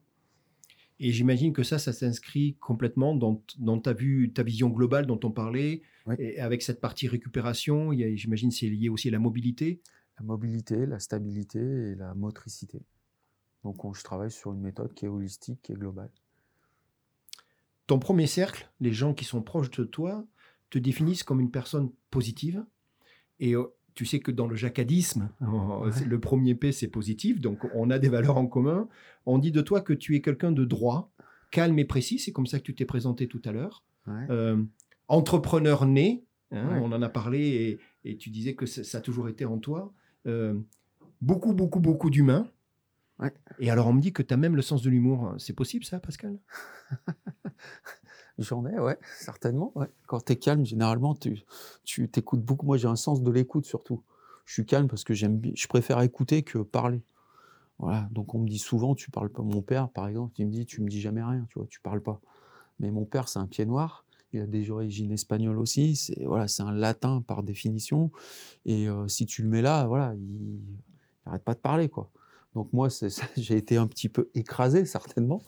[1.00, 5.18] Et j'imagine que ça, ça s'inscrit complètement dans, dans ta, vue, ta vision globale dont
[5.24, 5.82] on parlait.
[6.06, 6.14] Oui.
[6.20, 9.80] Et avec cette partie récupération, j'imagine c'est lié aussi à la mobilité.
[10.20, 12.82] La mobilité, la stabilité et la motricité.
[13.64, 16.10] Donc, on, je travaille sur une méthode qui est holistique, qui est globale
[17.88, 20.24] ton premier cercle, les gens qui sont proches de toi,
[20.70, 22.64] te définissent comme une personne positive.
[23.40, 25.30] Et euh, tu sais que dans le jacadisme,
[26.06, 28.88] le premier P, c'est positif, donc on a des valeurs en commun.
[29.26, 31.10] On dit de toi que tu es quelqu'un de droit,
[31.50, 33.84] calme et précis, c'est comme ça que tu t'es présenté tout à l'heure.
[34.06, 34.26] Ouais.
[34.30, 34.62] Euh,
[35.08, 36.80] entrepreneur né, hein, ouais.
[36.82, 39.94] on en a parlé et, et, tu disais que ça, a toujours été en toi.
[40.26, 40.54] Euh,
[41.22, 42.50] beaucoup, beaucoup, beaucoup d'humains.
[43.18, 43.32] Ouais.
[43.58, 45.34] Et alors on me dit que tu as même le sens de l'humour.
[45.38, 46.38] C'est possible ça, Pascal?
[48.38, 49.72] J'en ai, ouais, certainement.
[49.74, 49.88] Ouais.
[50.06, 51.42] Quand tu es calme, généralement, tu,
[51.82, 52.66] tu t'écoutes beaucoup.
[52.66, 54.02] Moi, j'ai un sens de l'écoute surtout.
[54.44, 57.02] Je suis calme parce que j'aime, je préfère écouter que parler.
[57.78, 58.08] Voilà.
[58.12, 59.42] Donc on me dit souvent, tu parles pas.
[59.42, 61.80] Mon père, par exemple, il me dit, tu me dis jamais rien, tu vois, tu
[61.80, 62.20] parles pas.
[62.78, 64.04] Mais mon père, c'est un pied noir.
[64.32, 65.96] Il a des origines espagnoles aussi.
[65.96, 68.10] C'est voilà, c'est un latin par définition.
[68.66, 70.60] Et euh, si tu le mets là, voilà, il
[71.26, 72.10] n'arrête pas de parler, quoi.
[72.54, 72.88] Donc moi,
[73.36, 75.42] j'ai été un petit peu écrasé certainement,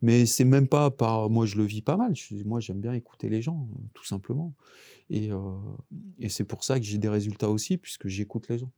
[0.00, 2.14] mais c'est même pas par moi je le vis pas mal.
[2.14, 4.54] Je, moi j'aime bien écouter les gens, tout simplement,
[5.10, 5.38] et, euh,
[6.18, 8.70] et c'est pour ça que j'ai des résultats aussi puisque j'écoute les gens.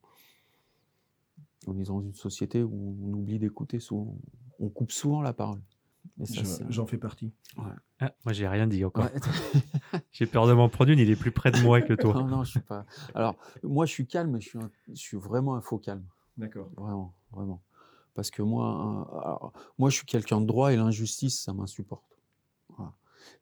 [1.66, 4.16] On est dans une société où on oublie d'écouter souvent,
[4.58, 5.60] on coupe souvent la parole.
[6.68, 7.32] J'en fais partie.
[7.56, 7.64] Ouais.
[8.00, 9.04] Ah, moi, j'ai rien dit encore.
[9.04, 10.00] Ouais.
[10.12, 10.98] j'ai peur de m'en prendre une.
[10.98, 12.14] Il est plus près de moi que toi.
[12.14, 12.86] non, non, je suis pas.
[13.14, 14.40] Alors, moi, je suis calme.
[14.40, 14.70] Je suis, un...
[14.88, 16.04] je suis vraiment un faux calme.
[16.36, 16.70] D'accord.
[16.76, 17.62] Vraiment, vraiment.
[18.14, 22.04] Parce que moi, moi je suis quelqu'un de droit et l'injustice, ça m'insupporte.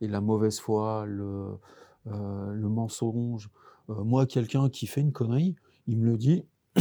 [0.00, 1.58] Et la mauvaise foi, le,
[2.06, 3.50] euh, mensonge.
[3.90, 6.44] Euh, moi, quelqu'un qui fait une connerie, il me le dit.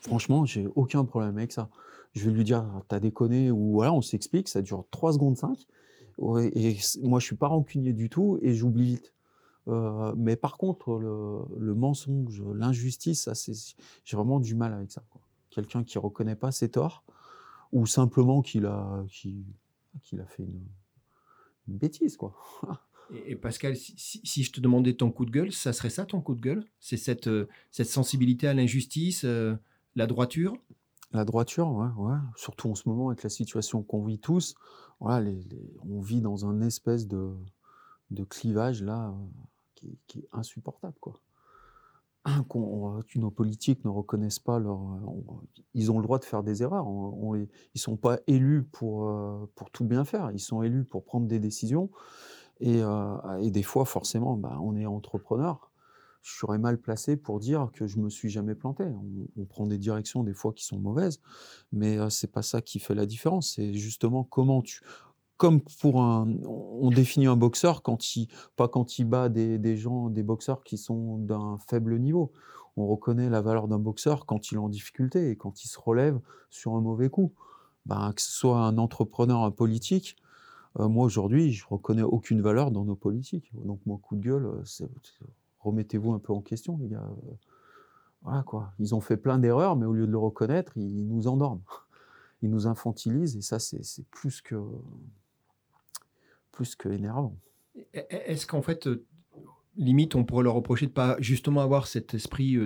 [0.00, 1.68] Franchement, j'ai aucun problème avec ça.
[2.12, 5.66] Je vais lui dire, t'as déconné, ou voilà, on s'explique, ça dure 3 secondes 5.
[6.18, 9.12] Ouais, et moi, je suis pas rancunier du tout et j'oublie vite.
[9.68, 13.28] Euh, mais par contre, le, mensonge, l'injustice,
[14.04, 15.02] j'ai vraiment du mal avec ça.
[15.56, 17.02] Quelqu'un qui reconnaît pas ses torts,
[17.72, 19.42] ou simplement qu'il a, qu'il,
[20.02, 20.66] qu'il a fait une,
[21.66, 22.36] une, bêtise, quoi.
[23.10, 26.04] et, et, Pascal, si, si, je te demandais ton coup de gueule, ça serait ça
[26.04, 26.66] ton coup de gueule?
[26.78, 29.56] C'est cette, euh, cette sensibilité à l'injustice, euh,
[29.94, 30.58] la droiture?
[31.12, 32.18] La droiture, ouais, ouais.
[32.36, 34.56] Surtout en ce moment avec la situation qu'on vit tous.
[35.00, 37.34] Voilà, les, les, on vit dans un espèce de,
[38.10, 39.12] de clivage là euh,
[39.74, 41.18] qui, qui est insupportable, quoi
[42.48, 44.80] que nos politiques ne reconnaissent pas leur.
[45.74, 46.86] Ils ont le droit de faire des erreurs.
[47.34, 50.30] Ils ne sont pas élus pour, euh, pour tout bien faire.
[50.32, 51.90] Ils sont élus pour prendre des décisions.
[52.60, 55.70] Et, euh, et des fois, forcément, bah, on est entrepreneur.
[56.22, 58.84] Je serais mal placé pour dire que je me suis jamais planté.
[59.38, 61.20] On, prend des directions des fois qui sont mauvaises,
[61.70, 63.54] mais euh, c'est pas ça qui fait la différence.
[63.54, 64.80] C'est justement comment tu,
[65.36, 69.76] comme pour un, on définit un boxeur quand il, pas quand il bat des, des
[69.76, 72.32] gens, des boxeurs qui sont d'un faible niveau.
[72.76, 75.78] On reconnaît la valeur d'un boxeur quand il est en difficulté et quand il se
[75.78, 76.20] relève
[76.50, 77.32] sur un mauvais coup.
[77.86, 80.16] Ben, que ce soit un entrepreneur, un politique,
[80.80, 83.50] euh, moi aujourd'hui, je reconnais aucune valeur dans nos politiques.
[83.54, 84.50] Donc mon coup de gueule,
[85.60, 87.08] remettez-vous un peu en question, les gars.
[88.22, 88.72] Voilà quoi.
[88.78, 91.62] Ils ont fait plein d'erreurs, mais au lieu de le reconnaître, ils nous endorment.
[92.42, 94.56] Ils nous infantilisent et ça, c'est plus que
[96.56, 97.38] plus que énervant.
[97.92, 99.04] Est-ce qu'en fait, euh,
[99.76, 102.56] limite, on pourrait leur reprocher de pas justement avoir cet esprit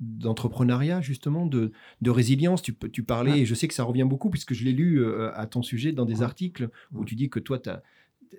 [0.00, 2.62] d'entrepreneuriat, de, de, justement, de, de, résilience?
[2.62, 3.36] Tu, tu parlais, ah.
[3.36, 5.92] et je sais que ça revient beaucoup, puisque je l'ai lu euh, à ton sujet
[5.92, 6.24] dans des ah.
[6.24, 7.82] articles où tu dis que toi, tu as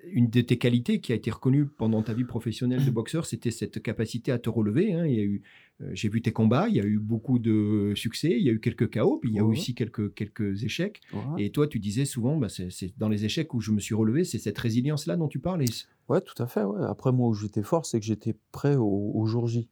[0.04, 3.50] une de tes qualités qui a été reconnue pendant ta vie professionnelle de boxeur, c'était
[3.50, 4.92] cette capacité à te relever.
[4.92, 5.06] Hein.
[5.06, 5.42] Il y a eu,
[5.82, 8.52] euh, j'ai vu tes combats, il y a eu beaucoup de succès, il y a
[8.52, 11.00] eu quelques chaos, puis il y a eu aussi quelques, quelques échecs.
[11.38, 14.24] Et toi, tu disais souvent, bah, c'est, dans les échecs où je me suis relevé,
[14.24, 15.64] c'est cette résilience-là dont tu parles.
[16.08, 16.64] Ouais, tout à fait.
[16.88, 19.68] Après, moi, où j'étais fort, c'est que j'étais prêt au, au jour J.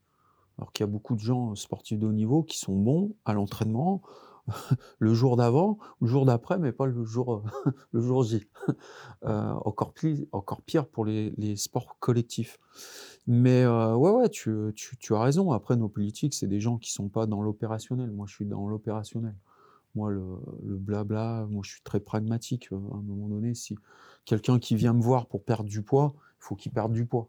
[0.59, 3.33] Alors qu'il y a beaucoup de gens sportifs de haut niveau qui sont bons à
[3.33, 4.03] l'entraînement,
[4.99, 7.43] le jour d'avant, le jour d'après, mais pas le jour,
[7.93, 8.47] le jour J.
[9.25, 12.59] Euh, encore, pire, pour les, sports collectifs.
[13.27, 15.53] Mais euh, ouais, ouais, tu, tu, as raison.
[15.53, 18.11] Après, nos politiques, c'est des gens qui sont pas dans l'opérationnel.
[18.11, 19.35] Moi, je suis dans l'opérationnel.
[19.95, 20.23] Moi, le,
[20.65, 22.69] le, blabla, moi, je suis très pragmatique.
[22.73, 23.77] Euh, à un moment donné, si
[24.25, 27.29] quelqu'un qui vient me voir pour perdre du poids, il faut qu'il perde du poids.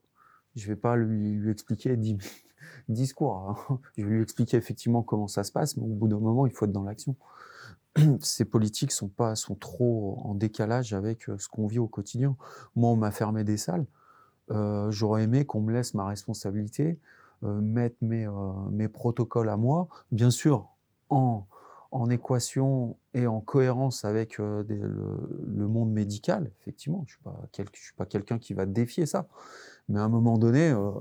[0.56, 2.18] Je vais pas lui, lui expliquer 10,
[2.90, 3.80] discours.
[3.98, 6.54] Je vais lui expliquer effectivement comment ça se passe, mais au bout d'un moment, il
[6.54, 7.16] faut être dans l'action.
[8.22, 12.36] Ces politiques sont pas sont trop en décalage avec euh, ce qu'on vit au quotidien.
[12.76, 13.86] Moi, on m'a fermé des salles.
[14.50, 17.00] Euh, j'aurais aimé qu'on me laisse ma responsabilité,
[17.44, 18.28] euh, mettre mes,
[18.72, 20.68] mes protocoles à moi, bien sûr
[21.10, 21.46] en,
[21.92, 26.52] en équation et en cohérence avec le, monde médical.
[26.62, 27.18] Effectivement, je
[27.62, 29.28] ne suis pas quelqu'un qui va défier ça.
[29.92, 30.92] Mais à un moment donné, euh,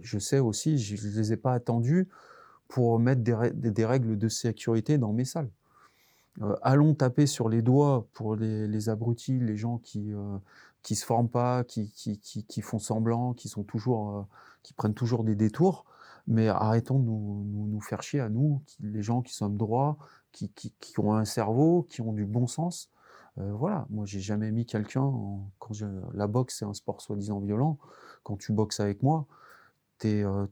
[0.00, 2.08] je sais aussi, je ne les ai pas attendus
[2.66, 5.50] pour mettre des, règles de sécurité dans mes salles.
[6.40, 10.38] Euh, allons taper sur les doigts pour les, abrutis, les gens qui euh,
[10.82, 14.26] se forment pas, qui, qui, font semblant, qui sont toujours,
[14.62, 15.84] qui prennent toujours des détours.
[16.26, 19.98] Mais arrêtons de nous, nous, faire chier à nous, les gens qui sommes droits,
[20.32, 20.50] qui,
[20.98, 22.90] ont un cerveau, qui ont du bon sens.
[23.36, 25.10] Voilà, moi j'ai jamais mis quelqu'un
[25.58, 25.72] quand
[26.12, 27.78] la boxe c'est un sport soi-disant violent
[28.22, 29.26] quand tu boxes avec moi,
[29.98, 30.46] tu es, euh,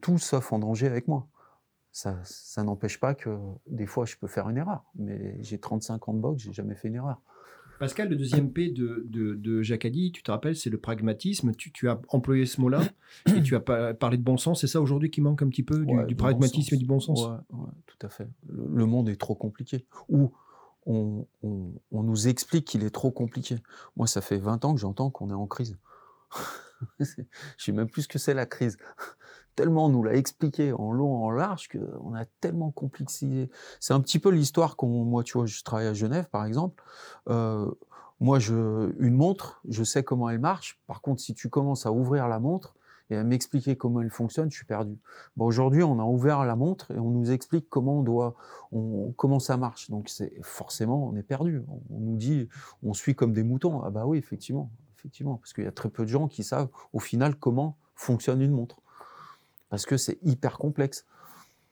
[0.00, 1.26] tout sauf en danger avec moi.
[1.92, 3.36] Ça, ça n'empêche pas que
[3.66, 6.74] des fois je peux faire une erreur, mais j'ai 35 ans de boxe, j'ai jamais
[6.74, 7.20] fait une erreur.
[7.78, 11.54] Pascal, le deuxième P de, de, de Jacadi, tu te rappelles, c'est le pragmatisme.
[11.54, 12.80] Tu, tu, as employé ce mot-là
[13.36, 14.60] et tu as parlé de bon sens.
[14.60, 17.26] C'est ça aujourd'hui qui manque un petit peu, du, pragmatisme et du bon sens?
[17.26, 18.26] Ouais, tout à fait.
[18.48, 19.86] Le, monde est trop compliqué.
[20.08, 20.32] Ou
[20.88, 21.26] on,
[21.92, 23.56] nous explique qu'il est trop compliqué.
[23.96, 25.76] Moi, ça fait 20 ans que j'entends qu'on est en crise.
[27.00, 27.04] je
[27.58, 28.76] sais même plus ce que c'est la crise.
[29.54, 33.50] Tellement on nous l'a expliqué en long, en large, qu'on a tellement complexisé.
[33.80, 36.82] C'est un petit peu l'histoire qu'on, moi, tu vois, je travaille à Genève, par exemple.
[37.28, 37.68] Euh,
[38.20, 40.80] moi, je, une montre, je sais comment elle marche.
[40.86, 42.74] Par contre, si tu commences à ouvrir la montre
[43.10, 44.98] et à m'expliquer comment elle fonctionne, je suis perdu.
[45.36, 48.34] Bon, aujourd'hui, on a ouvert la montre et on nous explique comment on doit,
[49.16, 49.90] comment ça marche.
[49.90, 51.62] Donc, c'est forcément, on est perdu.
[51.90, 52.48] On nous dit,
[52.82, 53.82] on suit comme des moutons.
[53.82, 56.68] Ah bah oui, effectivement effectivement, parce qu'il y a très peu de gens qui savent
[56.92, 58.80] au final comment fonctionne une montre,
[59.70, 61.06] parce que c'est hyper complexe.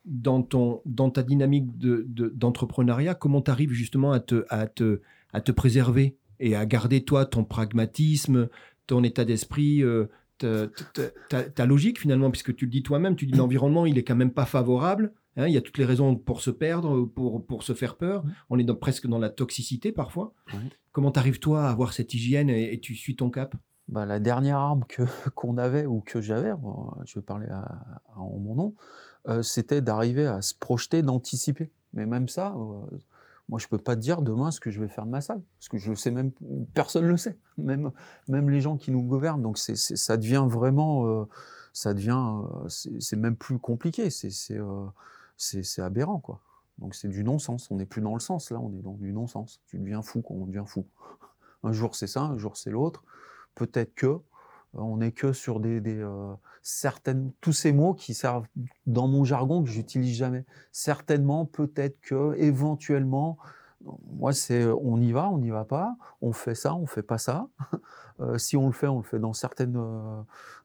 [0.05, 5.01] Dans, ton, dans ta dynamique d'entrepreneuriat, de, comment tu arrives justement à te, à, te,
[5.33, 8.49] à te préserver et à garder toi ton pragmatisme,
[8.87, 10.07] ton état d'esprit, euh,
[10.39, 14.17] ta, ta, logique finalement, puisque tu le dis toi-même, tu dis l'environnement il est quand
[14.17, 17.63] même pas favorable, Hein, il y a toutes les raisons pour se perdre, pour, pour
[17.63, 18.25] se faire peur.
[18.49, 20.33] On est presque dans la toxicité parfois.
[20.93, 23.55] Comment t'arrives-toi à avoir cette hygiène et, tu suis ton cap?
[23.89, 25.03] Bah, La dernière arme que,
[25.35, 26.53] qu'on avait ou que j'avais,
[27.05, 27.49] je vais parler
[28.17, 28.75] en mon nom,
[29.29, 31.71] euh, c'était d'arriver à se projeter, d'anticiper.
[31.93, 32.97] Mais même ça, euh,
[33.49, 35.43] moi je peux pas te dire demain ce que je vais faire de ma salle,
[35.59, 36.33] parce que je sais même,
[36.75, 37.93] personne le sait, même,
[38.29, 39.43] même les gens qui nous gouvernent.
[39.43, 41.25] Donc c'est, ça devient vraiment, euh,
[41.73, 44.11] ça devient, c'est, même plus compliqué.
[44.11, 44.31] C'est,
[45.37, 46.41] c'est aberrant, quoi.
[46.79, 47.71] Donc c'est du non-sens.
[47.71, 49.61] On n'est plus dans le sens, là, on est dans du non-sens.
[49.67, 50.37] Tu deviens fou, quoi.
[50.37, 50.87] on devient fou.
[51.63, 53.05] Un jour c'est ça, un jour c'est l'autre.
[53.55, 54.19] Peut-être que euh,
[54.77, 58.47] on n'est que sur des, euh, certaines tous ces mots qui servent
[58.87, 60.45] dans mon jargon que j'utilise jamais.
[60.73, 63.39] Certainement, peut-être que, éventuellement,
[64.11, 67.19] moi c'est on y va, on n'y va pas, on fait ça, on fait pas
[67.19, 67.49] ça.
[68.21, 69.79] Euh, si on le fait, on le fait dans certaines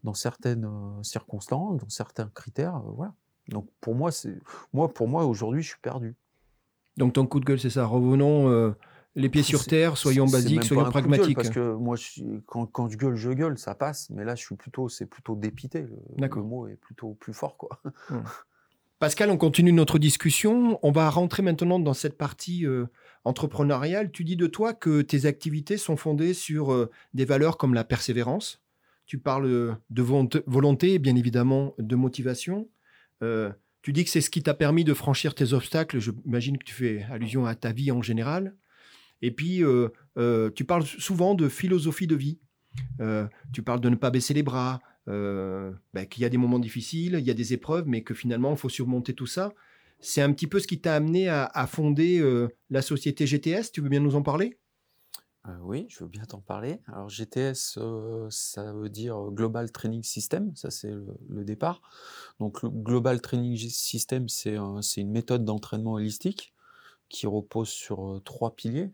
[0.06, 0.70] dans certaines
[1.04, 3.14] circonstances, dans certains critères, voilà.
[3.50, 4.40] Donc pour moi, c'est
[4.72, 6.16] moi pour moi aujourd'hui, je suis perdu.
[6.98, 7.86] Donc ton coup de gueule, c'est ça.
[7.86, 8.72] Revenons euh,
[9.16, 11.36] les pieds sur terre, soyons basiques, soyons pragmatiques.
[11.36, 11.98] parce que moi,
[12.46, 14.10] quand, quand, je gueule, je gueule, ça passe.
[14.10, 15.86] Mais là, je suis plutôt, c'est plutôt dépité.
[16.18, 17.82] Le, mot est plutôt plus fort, quoi.
[18.10, 18.22] Hmm.
[19.00, 20.78] Pascal, on continue notre discussion.
[20.84, 22.86] On va rentrer maintenant dans cette partie euh,
[23.24, 24.12] entrepreneuriale.
[24.12, 27.84] Tu dis de toi que tes activités sont fondées sur euh, des valeurs comme la
[27.84, 28.62] persévérance.
[29.08, 30.02] Tu parles de
[30.46, 32.70] volonté, bien évidemment, de motivation.
[33.24, 36.00] Euh, tu dis que c'est ce qui t'a permis de franchir tes obstacles.
[36.00, 38.56] J'imagine que tu fais allusion à ta vie en général.
[39.22, 42.40] Et puis, euh, euh, tu parles souvent de philosophie de vie.
[43.54, 47.18] tu parles de ne pas baisser les bras, ben, qu'il y a des moments difficiles,
[47.20, 49.52] il y a des épreuves, mais que finalement, il faut surmonter tout ça.
[50.00, 52.24] C'est un petit peu ce qui t'a amené à, fonder
[52.70, 53.72] la société GTS.
[53.74, 54.58] Tu veux bien nous en parler?
[55.48, 56.80] Euh, oui, je veux bien t'en parler.
[56.86, 61.82] Alors GTS, euh, ça veut dire Global Training System, ça c'est le, départ.
[62.40, 64.56] Donc Global Training System, c'est
[64.98, 66.54] une méthode d'entraînement holistique
[67.10, 68.94] qui repose sur euh, trois piliers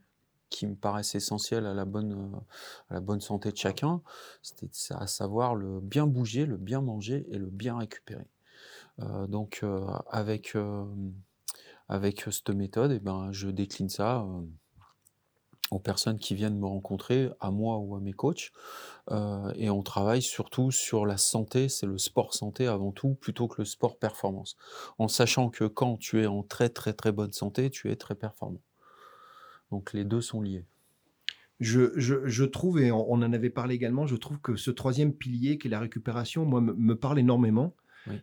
[0.49, 1.15] qui me paraissent
[1.51, 2.41] la bonne,
[2.89, 4.01] à la bonne santé de chacun.
[4.41, 8.27] C'était à savoir le bien bouger, le bien manger et le bien récupérer.
[9.27, 9.63] donc
[10.09, 10.55] avec,
[11.89, 14.25] avec cette méthode, eh ben, je décline ça
[15.71, 18.51] aux personnes qui viennent me rencontrer, à moi ou à mes coachs.
[19.11, 23.47] Euh, et on travaille surtout sur la santé, c'est le sport santé avant tout, plutôt
[23.47, 24.55] que le sport performance.
[24.97, 28.15] En sachant que quand tu es en très très très bonne santé, tu es très
[28.15, 28.61] performant.
[29.71, 30.65] Donc les deux sont liés.
[31.59, 35.57] Je, je, trouve, et on, en avait parlé également, je trouve que ce troisième pilier
[35.57, 37.75] qui est la récupération, moi, me, parle énormément,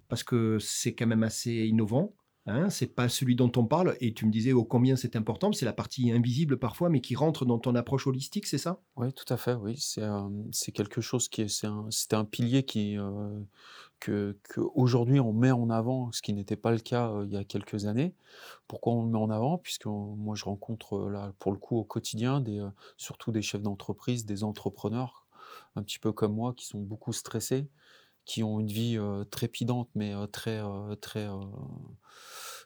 [0.08, 2.14] parce que c'est quand même assez innovant.
[2.46, 5.50] Hein, c'est pas celui dont on parle, et tu me disais oh, combien c'est important,
[5.52, 8.82] c'est la partie invisible parfois, mais qui rentre dans ton approche holistique, c'est ça?
[8.96, 9.76] Oui, tout à fait, oui.
[9.78, 10.28] C'est euh,
[10.74, 13.40] quelque chose qui est, c'est un, un, pilier qui, euh,
[14.04, 14.36] que,
[14.74, 17.86] aujourd'hui on met en avant, ce qui n'était pas le cas il y a quelques
[17.86, 18.14] années.
[18.68, 19.58] Pourquoi on le met en avant?
[19.58, 22.42] Puisque moi je rencontre là, pour le coup au quotidien,
[22.96, 25.26] surtout des chefs d'entreprise, des entrepreneurs,
[25.76, 27.68] un petit peu comme moi, qui sont beaucoup stressés,
[28.24, 28.98] qui ont une vie
[29.30, 30.62] trépidante, mais très,
[31.00, 31.28] très,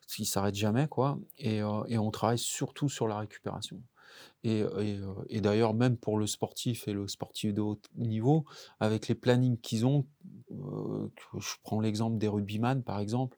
[0.08, 0.88] qui s'arrête jamais.
[1.38, 3.80] Et, on travaille surtout sur la récupération.
[4.44, 4.64] Et,
[5.40, 8.44] d'ailleurs, même pour le sportif et le sportif de haut niveau,
[8.80, 10.06] avec les plannings qu'ils ont,
[10.50, 13.36] je prends l'exemple des rugbyman, par exemple,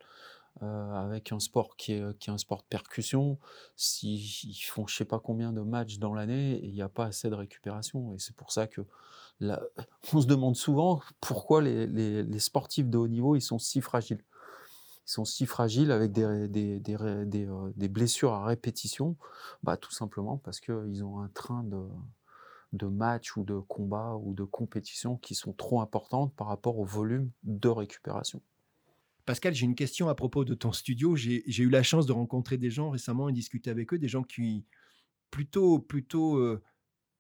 [0.61, 3.39] avec un sport qui est, qui est un sport de percussion,
[3.77, 7.31] s'ils font je sais pas combien de matchs dans l'année, il n'y a pas assez
[7.31, 8.15] de récupération.
[8.15, 8.83] Et c'est pour ça que
[10.13, 14.23] on se demande souvent pourquoi les, sportifs de haut niveau ils sont si fragiles.
[15.11, 19.17] Sont si fragiles avec des, des, euh, blessures à répétition.
[19.65, 21.83] Bah, tout simplement parce qu'ils ont un train de,
[22.75, 26.85] de matchs ou de combats ou de compétitions qui sont trop importantes par rapport au
[26.85, 28.41] volume de récupération.
[29.27, 31.17] Pascal, j'ai une question à propos de ton studio.
[31.17, 34.23] J'ai eu la chance de rencontrer des gens récemment et discuter avec eux, des gens
[34.23, 34.65] qui
[35.33, 36.63] plutôt plutôt euh,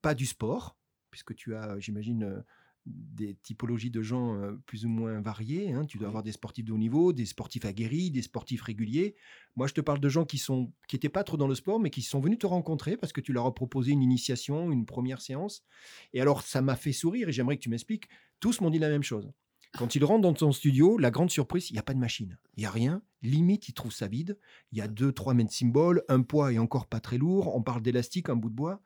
[0.00, 0.76] pas du sport,
[1.10, 2.40] puisque tu as, j'imagine, euh,
[2.86, 5.72] des typologies de gens euh, plus ou moins variées.
[5.72, 5.84] Hein.
[5.84, 9.14] Tu dois avoir des sportifs de haut niveau, des sportifs aguerris, des sportifs réguliers.
[9.56, 11.80] Moi, je te parle de gens qui sont qui n'étaient pas trop dans le sport,
[11.80, 14.86] mais qui sont venus te rencontrer parce que tu leur as proposé une initiation, une
[14.86, 15.64] première séance.
[16.12, 18.08] Et alors, ça m'a fait sourire et j'aimerais que tu m'expliques.
[18.40, 19.30] Tous m'ont dit la même chose.
[19.78, 22.38] Quand ils rentrent dans ton studio, la grande surprise, il n'y a pas de machine.
[22.56, 23.02] Il n'y a rien.
[23.22, 24.36] Limite, ils trouvent ça vide.
[24.72, 27.54] Il y a deux, trois mètres symboles, un poids et encore pas très lourd.
[27.54, 28.82] On parle d'élastique, un bout de bois.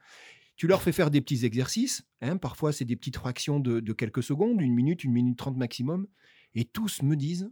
[0.56, 2.04] Tu leur fais faire des petits exercices.
[2.20, 6.06] Hein, parfois, c'est des petites fractions de, quelques secondes, une minute, une minute trente maximum.
[6.54, 7.50] Et tous me disent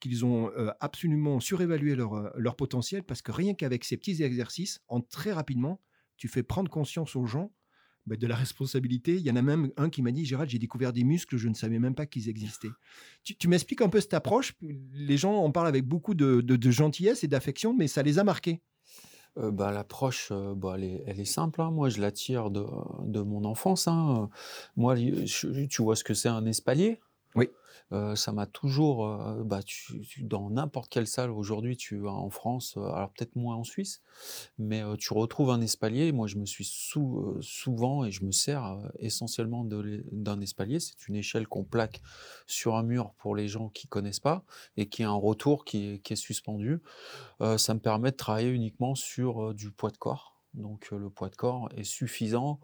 [0.00, 4.22] qu'ils ont euh, absolument surévalué leur, euh, leur potentiel parce que rien qu'avec ces petits
[4.22, 5.82] exercices, en très rapidement,
[6.16, 7.52] tu fais prendre conscience aux gens
[8.06, 9.16] bah, de la responsabilité.
[9.16, 11.48] Il y en a même un qui m'a dit Gérald, j'ai découvert des muscles, je
[11.48, 12.70] ne savais même pas qu'ils existaient.
[13.22, 14.54] Tu, m'expliques un peu cette approche?
[14.62, 18.24] Les gens en parlent avec beaucoup de, de gentillesse et d'affection, mais ça les a
[18.24, 18.62] marqués.
[19.38, 21.70] Euh, bah, l'approche, euh, bah, elle est simple, hein.
[21.70, 22.64] Moi, je la tire de
[23.04, 24.30] de mon enfance, hein.
[24.76, 27.00] Moi, tu vois ce que c'est un espalier?
[27.38, 27.48] Oui.
[27.92, 29.60] Euh, ça m'a toujours, euh, bah,
[30.20, 34.02] dans n'importe quelle salle aujourd'hui, tu vas en France, euh, alors peut-être moins en Suisse,
[34.58, 36.12] mais tu retrouves un espalier.
[36.12, 36.64] Moi, je me suis
[37.40, 40.80] souvent et je me sers essentiellement d'un espalier.
[40.80, 42.02] C'est une échelle qu'on plaque
[42.46, 44.44] sur un mur pour les gens qui connaissent pas
[44.76, 46.82] et qui a un retour qui est suspendu.
[47.40, 50.36] ça me permet de travailler uniquement sur du poids de corps.
[50.54, 52.58] Donc le poids de corps est suffisant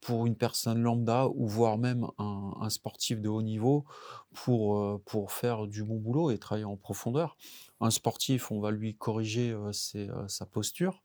[0.00, 3.84] pour une personne lambda ou voire même un, sportif de haut niveau
[4.32, 7.36] pour, euh, pour faire du bon boulot et travailler en profondeur.
[7.80, 11.02] Un sportif, on va lui corriger euh, euh, sa posture.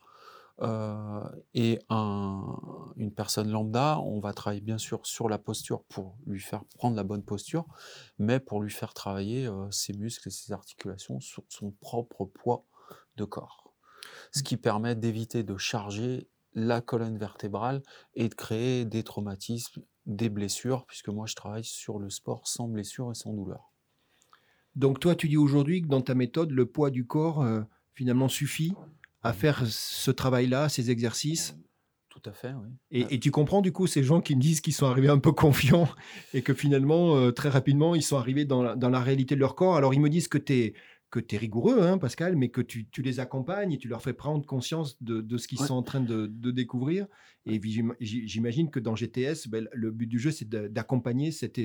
[1.53, 2.59] et un,
[2.97, 6.95] une personne lambda, on va travailler bien sûr sur la posture pour lui faire prendre
[6.95, 7.65] la bonne posture,
[8.19, 12.65] mais pour lui faire travailler ses muscles et ses articulations sur son propre poids
[13.17, 13.73] de corps.
[14.31, 17.81] Ce qui permet d'éviter de charger la colonne vertébrale
[18.15, 22.67] et de créer des traumatismes, des blessures, puisque moi je travaille sur le sport sans
[22.67, 23.71] blessure et sans douleur.
[24.75, 27.61] Donc toi tu dis aujourd'hui que dans ta méthode, le poids du corps euh,
[27.93, 28.73] finalement suffit
[29.21, 31.55] à faire ce travail-là, ces exercices?
[32.09, 33.07] Tout à fait, oui.
[33.09, 35.31] Et, tu comprends du coup ces gens qui me disent qu'ils sont arrivés un peu
[35.31, 35.89] confiants
[36.35, 39.39] et que finalement, euh, très rapidement, ils sont arrivés dans la, dans la, réalité de
[39.39, 39.77] leur corps.
[39.77, 40.73] Alors ils me disent que tu es
[41.13, 44.13] que tu es rigoureux, hein, Pascal, mais que tu, les accompagnes et tu leur fais
[44.13, 47.05] prendre conscience de, ce qu'ils sont en train de, découvrir.
[47.45, 47.61] Et
[47.99, 51.61] j'imagine que dans GTS, ben, le but du jeu, c'est d'accompagner cette,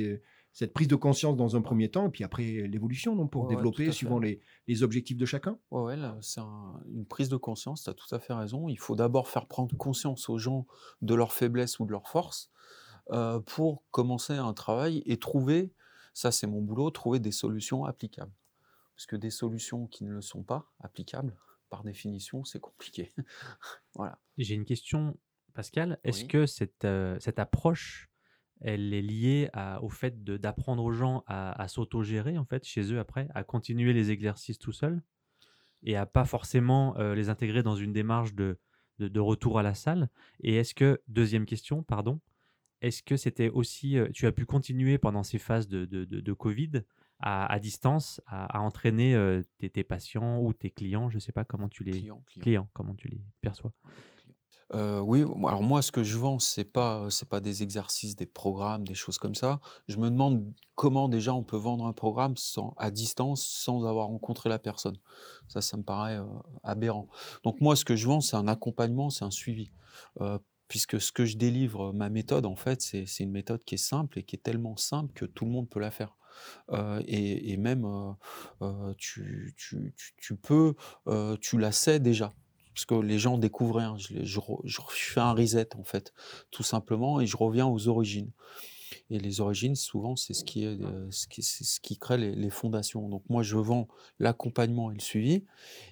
[0.53, 3.55] cette prise de conscience dans un premier temps, et puis après l'évolution, non, pour Ouais,
[3.55, 5.59] développer suivant les, les objectifs de chacun.
[5.73, 8.69] Là, c'est un- une prise de conscience, tu as tout à fait raison.
[8.69, 10.67] Il faut d'abord faire prendre conscience aux gens
[11.01, 12.51] de leurs faiblesses ou de leurs forces
[13.13, 15.73] euh, pour commencer un travail et trouver,
[16.13, 18.33] ça c'est mon boulot, trouver des solutions applicables.
[18.99, 21.37] Parce que des solutions qui ne le sont pas applicables,
[21.71, 23.15] par définition, c'est compliqué.
[23.95, 24.19] voilà.
[24.39, 25.17] J'ai une question,
[25.55, 26.01] Pascal.
[26.03, 26.27] Est-ce Oui.
[26.29, 28.11] que cette, euh, cette approche,
[28.61, 32.93] elle est liée à- au fait d'apprendre aux gens à, à s'autogérer, en fait, chez
[32.93, 35.01] eux après, à continuer les exercices tout seuls
[35.85, 38.59] et à pas forcément euh, les intégrer dans une démarche de,
[38.99, 40.11] de, de retour à la salle?
[40.41, 42.19] Et est-ce que, deuxième question, pardon,
[42.81, 46.21] est-ce que c'était aussi, euh, tu as pu continuer pendant ces phases de, de, de-
[46.21, 46.83] de Covid
[47.21, 51.21] à, à distance, à, à entraîner euh, tes, tes patients ou tes clients, je ne
[51.21, 51.93] sais pas comment tu les...
[51.93, 52.43] Client, client.
[52.43, 53.73] clients, comment tu les perçois?
[54.75, 58.27] Euh, oui, alors moi, ce que je vends, c'est pas, c'est pas des exercices, des
[58.27, 59.61] programmes, des choses comme ça.
[59.89, 64.09] Je me demande comment déjà on peut vendre un programme sans, à distance sans avoir
[64.09, 64.99] rencontré la personne.
[65.49, 66.27] Ça, ça me paraît euh,
[66.63, 67.09] aberrant.
[67.45, 69.73] Donc moi, ce que je vends, c'est un accompagnement, c'est un suivi.
[70.69, 74.19] Puisque ce que je délivre, ma méthode, en fait, c'est une méthode qui est simple
[74.19, 76.15] et qui est tellement simple que tout le monde peut la faire.
[76.71, 78.13] Euh, et, même, euh,
[78.63, 79.55] euh, tu,
[80.43, 80.75] peux,
[81.41, 82.33] tu la sais déjà
[82.75, 83.97] parce que les gens découvrent.
[83.99, 86.13] Je, je fais un reset en fait,
[86.53, 88.31] tout simplement, et je reviens aux origines.
[89.11, 92.19] Et les origines, souvent, c'est ce qui est, euh, ce qui, c'est ce qui crée
[92.19, 93.09] les, les fondations.
[93.09, 93.89] Donc moi, je vends
[94.19, 95.45] l'accompagnement et le suivi,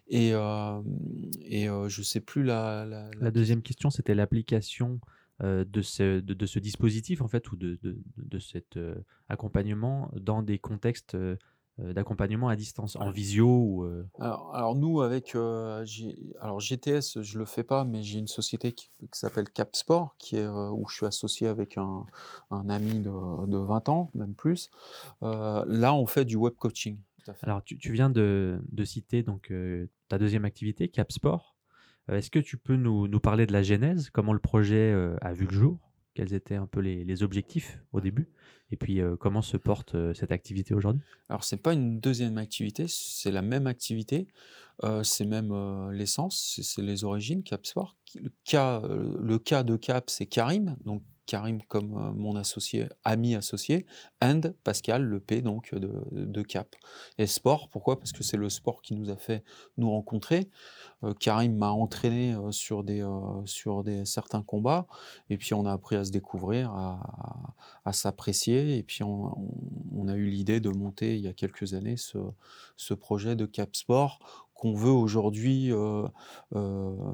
[0.09, 0.83] et euh,
[1.41, 5.01] et euh, je sais plus la la, La deuxième question, c'était l'application
[5.43, 8.79] euh, de, ce, de, de ce dispositif, en fait, ou de, de, de cet
[9.29, 11.17] accompagnement dans des contextes
[11.79, 13.85] d'accompagnement à distance, en visio ou...
[13.85, 15.85] euh, Alors, alors nous, avec euh,
[16.41, 20.37] alors GTS, je le fais pas, mais j'ai une société qui, qui s'appelle Capsport, qui
[20.37, 22.07] est, euh, où je suis associé avec un,
[22.51, 24.71] un ami de, de 20 ans, même plus.
[25.23, 26.99] Euh, là, on fait du web coaching.
[27.43, 31.57] Alors, tu, tu viens de, de citer donc, euh, ta deuxième activité, Capsport.
[32.09, 35.17] Euh, Est-ce que tu peux nous, nous parler de la genèse, comment le projet euh,
[35.21, 35.86] a vu le jour?
[36.17, 38.31] Quels étaient un peu les, objectifs au début
[38.71, 41.03] Et puis, euh, comment se porte euh, cette activité aujourd'hui?
[41.29, 44.27] Alors, c'est pas une deuxième activité, c'est la même activité,
[44.83, 45.53] euh, c'est même
[45.91, 47.99] l'essence, c'est- les origines, Capsport.
[48.07, 52.87] Qui- Le cas, le cas de Cap, c'est Karim, donc Karim comme euh, mon associé,
[53.05, 53.85] ami associé,
[54.23, 56.75] and Pascal, le P donc de, de Cap.
[57.19, 57.99] Et sport, pourquoi?
[57.99, 59.45] Parce que c'est le sport qui nous a fait
[59.77, 60.49] nous rencontrer.
[61.03, 63.05] Euh, Karim m'a entraîné euh, sur des
[63.45, 64.87] sur des certains combats,
[65.29, 67.55] et puis on a appris à se découvrir, à,
[67.85, 71.97] à, s'apprécier, et puis on, a eu l'idée de monter il y a quelques années
[71.97, 72.19] ce,
[72.77, 75.73] ce projet de Cap Sport qu'on veut aujourd'hui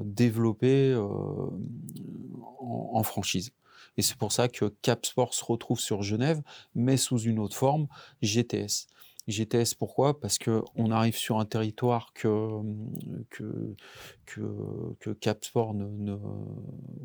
[0.05, 0.95] développer
[2.59, 3.51] en franchise.
[3.97, 6.41] Et c'est pour ça que Cap Sport se retrouve sur Genève,
[6.75, 7.87] mais sous une autre forme,
[8.21, 8.87] GTS.
[9.27, 10.19] GTS pourquoi?
[10.19, 12.61] Parce que on arrive sur un territoire que
[13.29, 13.75] que
[14.25, 14.41] que,
[14.99, 16.17] que Cap Sport ne,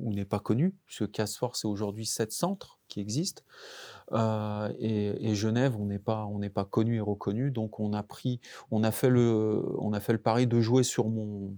[0.01, 3.43] ou n'est pas connu, puisque Cap Sport c'est aujourd'hui sept centres qui existent.
[4.13, 8.41] Euh, et, et Genève on n'est pas pas connu et reconnu, donc on a pris
[8.71, 11.55] on a fait le on a fait le pari de jouer sur mon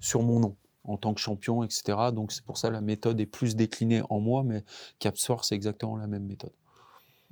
[0.00, 1.98] sur mon nom en tant que champion, etc.
[2.14, 4.64] Donc c'est pour ça la méthode est plus déclinée en moi, mais
[4.98, 6.52] Capsport c'est exactement la même méthode.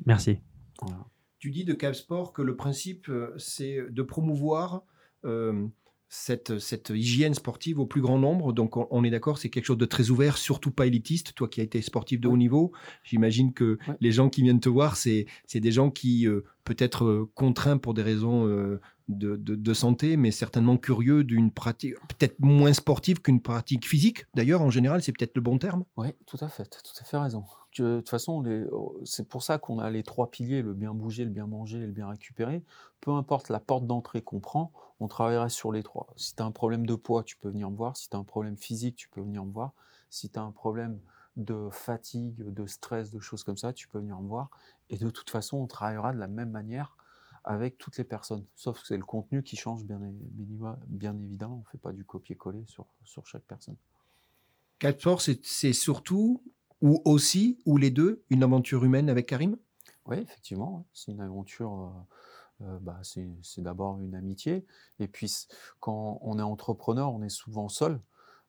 [0.06, 0.38] Merci.
[0.80, 1.04] Voilà.
[1.38, 4.82] Tu dis de Capsport que le principe, euh, c'est de promouvoir
[5.24, 5.66] euh,
[6.08, 8.52] cette, cette hygiène sportive au plus grand nombre.
[8.52, 11.34] Donc, on, on est d'accord, c'est quelque chose de très ouvert, surtout pas élitiste.
[11.34, 12.72] Toi qui as été sportif de haut niveau,
[13.04, 13.96] j'imagine que Ouais.
[14.00, 17.78] les gens qui viennent te voir, c'est c'est des gens qui, euh, peut-être euh, contraints
[17.78, 23.40] pour des raisons euh, de, santé, mais certainement curieux d'une pratique, peut-être moins sportive qu'une
[23.40, 24.26] pratique physique.
[24.34, 25.84] D'ailleurs, en général, c'est peut-être le bon terme.
[25.96, 27.44] Oui, tout à fait, tout à fait raison.
[27.70, 28.66] Tu- De toute façon, les-
[29.04, 31.86] c'est pour ça qu'on a les trois piliers, le bien bouger, le bien manger et
[31.86, 32.62] le bien récupérer.
[33.00, 36.08] Peu importe la porte d'entrée qu'on prend, on travaillerait sur les trois.
[36.16, 37.96] Si tu as un problème de poids, tu peux venir me voir.
[37.96, 39.72] Si tu as un problème physique, tu peux venir me voir.
[40.10, 40.98] Si tu as un problème
[41.36, 44.50] de fatigue, de stress, de choses comme ça, tu peux venir me voir.
[44.90, 46.96] Et de toute façon, on travaillera de la même manière
[47.44, 48.44] avec toutes les personnes.
[48.56, 51.56] Sauf que c'est le contenu qui change, bien, évidemment.
[51.56, 53.76] On ne fait pas du copier-coller sur, sur chaque personne.
[54.78, 56.42] Capsport, c'est c'est surtout,
[56.80, 59.56] ou aussi, ou les deux, une aventure humaine avec Karim?
[60.06, 61.72] Oui, effectivement, c'est une aventure.
[61.72, 64.66] euh, euh, bah, c'est d'abord une amitié.
[64.98, 65.32] Et puis,
[65.80, 68.00] quand on est entrepreneur, on est souvent seul.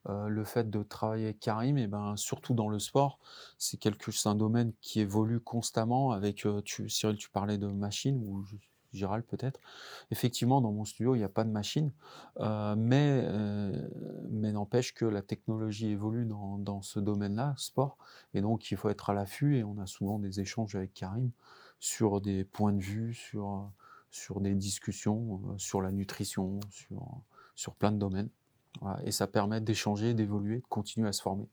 [0.08, 3.18] Euh, le fait de travailler avec Karim, et ben, surtout dans le sport,
[3.58, 6.12] c'est quelque, un domaine qui évolue constamment.
[6.12, 8.44] Avec, euh, tu, Cyril, tu parlais de machines ou
[8.92, 9.60] Gérald peut-être.
[10.10, 11.92] Effectivement, dans mon studio, il n'y a pas de machine,
[12.38, 13.28] euh, mais,
[14.30, 17.98] mais n'empêche que la technologie évolue dans, dans ce domaine-là, sport,
[18.34, 19.58] et donc il faut être à l'affût.
[19.58, 21.30] Et on a souvent des échanges avec Karim
[21.78, 23.70] sur des points de vue, sur,
[24.10, 27.06] sur des discussions, sur la nutrition, sur,
[27.54, 28.30] sur plein de domaines.
[29.04, 31.48] Et ça permet d'échanger, d'évoluer, de continuer à se former,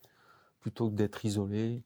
[0.59, 1.83] plutôt que d'être isolé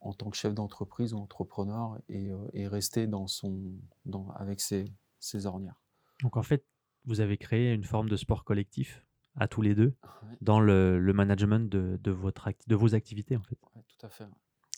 [0.00, 3.60] en tant que chef d'entreprise ou entrepreneur et, rester dans son,
[4.04, 5.80] dans, avec ses, ses ornières.
[6.22, 6.64] Donc en fait,
[7.04, 9.04] vous avez créé une forme de sport collectif
[9.36, 9.94] à tous les deux
[10.40, 13.56] dans le, management de, de, votre de vos activités en fait.
[13.56, 14.26] tout à fait.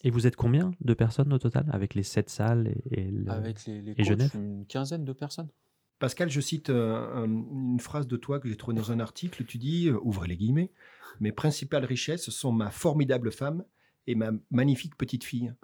[0.05, 3.95] Et vous êtes combien de personnes au total avec les sept salles et, avec les,
[3.97, 4.31] et Genève?
[4.35, 5.49] Une quinzaine de personnes.
[5.99, 9.45] Pascal, je cite euh, une phrase de toi que j'ai trouvée dans un article.
[9.45, 10.71] Tu dis, euh, ouvrez les guillemets,
[11.21, 13.65] mes principales richesses sont ma formidable femme
[14.07, 15.55] et ma magnifique petite fille.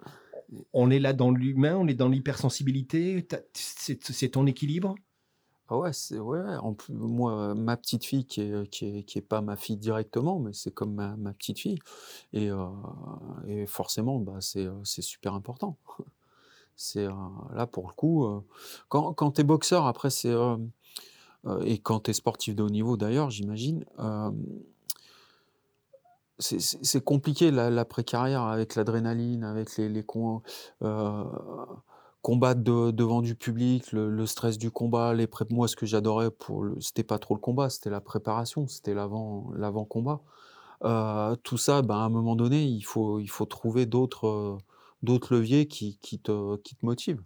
[0.73, 3.25] On est là dans l'humain, on est dans l'hypersensibilité.
[3.53, 4.95] C'est ton équilibre?
[5.69, 6.41] Ah ouais, c'est ouais,
[6.89, 10.73] moi, ma petite fille qui est, qui est, qui pas ma fille directement, mais c'est
[10.73, 11.79] comme ma, petite fille.
[12.33, 12.65] Et, euh,
[13.47, 15.77] et forcément, bah, c'est super important.
[16.81, 17.11] C'est euh,
[17.53, 18.27] là pour le coup,
[18.89, 20.33] quand, quand tu es boxeur, après, c'est.
[21.63, 23.85] et quand tu es sportif de haut niveau d'ailleurs, j'imagine,
[26.39, 30.03] c'est compliqué l'après-carrière avec l'adrénaline, avec les,
[32.21, 36.29] combattre devant du public, le, stress du combat, les moi ce que j'adorais
[36.79, 40.21] c'était pas trop le combat, c'était la préparation, c'était l'avant l'avant combat.
[40.83, 44.57] Euh, tout ça, ben, à un moment donné, il faut il faut trouver d'autres
[45.03, 47.23] d'autres leviers qui, qui, te qui te motivent.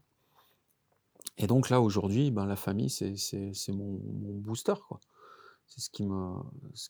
[1.38, 4.76] Et donc là aujourd'hui, ben, la famille c'est c'est mon, mon, booster.
[5.68, 6.36] C'est ce qui me
[6.74, 6.90] ce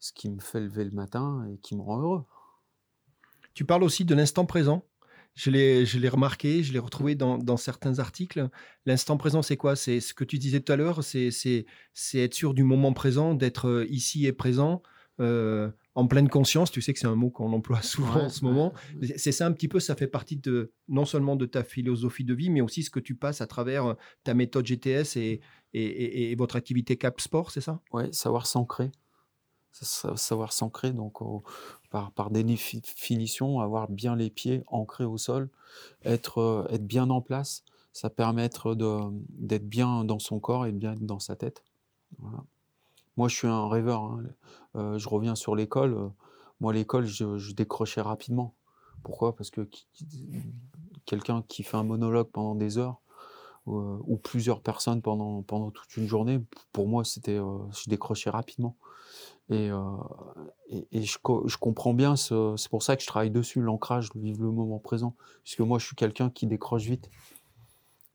[0.00, 2.24] ce qui me fait lever le matin et qui me rend heureux.
[3.54, 4.84] Tu parles aussi de l'instant présent.
[5.34, 8.48] Je l'ai remarqué, je l'ai retrouvé dans, certains articles.
[8.86, 9.74] L'instant présent, c'est quoi?
[9.74, 11.66] C'est ce que tu disais tout à l'heure, c'est
[12.14, 14.82] être sûr du moment présent, d'être euh, ici et présent,
[15.20, 16.70] euh, en pleine conscience.
[16.70, 18.72] Tu sais que c'est un mot qu'on emploie souvent en ce moment.
[19.16, 22.34] C'est ça un petit peu, ça fait partie de non seulement de ta philosophie de
[22.34, 25.40] vie, mais aussi ce que tu passes à travers euh, ta méthode GTS et,
[25.72, 27.80] et, et votre activité Cap Sport, c'est ça?
[27.92, 28.90] Oui, savoir s'ancrer
[29.82, 31.18] savoir s'ancrer, donc
[31.90, 35.50] par, par, définition, avoir bien les pieds ancrés au sol,
[36.04, 40.94] être, euh, être bien en place, ça permet d'être bien dans son corps et bien
[41.00, 41.64] dans sa tête.
[43.16, 44.02] Moi, je suis un rêveur.
[44.02, 44.22] Hein.
[44.76, 45.94] Euh, je reviens sur l'école.
[45.94, 46.08] Euh,
[46.60, 48.54] moi, l'école, je, décrochais rapidement.
[49.02, 49.36] Pourquoi?
[49.36, 49.68] Parce que
[51.04, 53.00] quelqu'un qui fait un monologue pendant des heures,
[53.66, 56.38] ou plusieurs personnes pendant, pendant toute une journée,
[56.72, 58.76] pour moi, c'était, je décrochais rapidement.
[59.48, 59.70] Et,
[60.68, 64.50] et, je, je, comprends bien, c'est pour ça que je travaille dessus, l'ancrage, vivre le
[64.50, 65.16] moment présent.
[65.44, 67.10] Puisque moi, je suis quelqu'un qui décroche vite.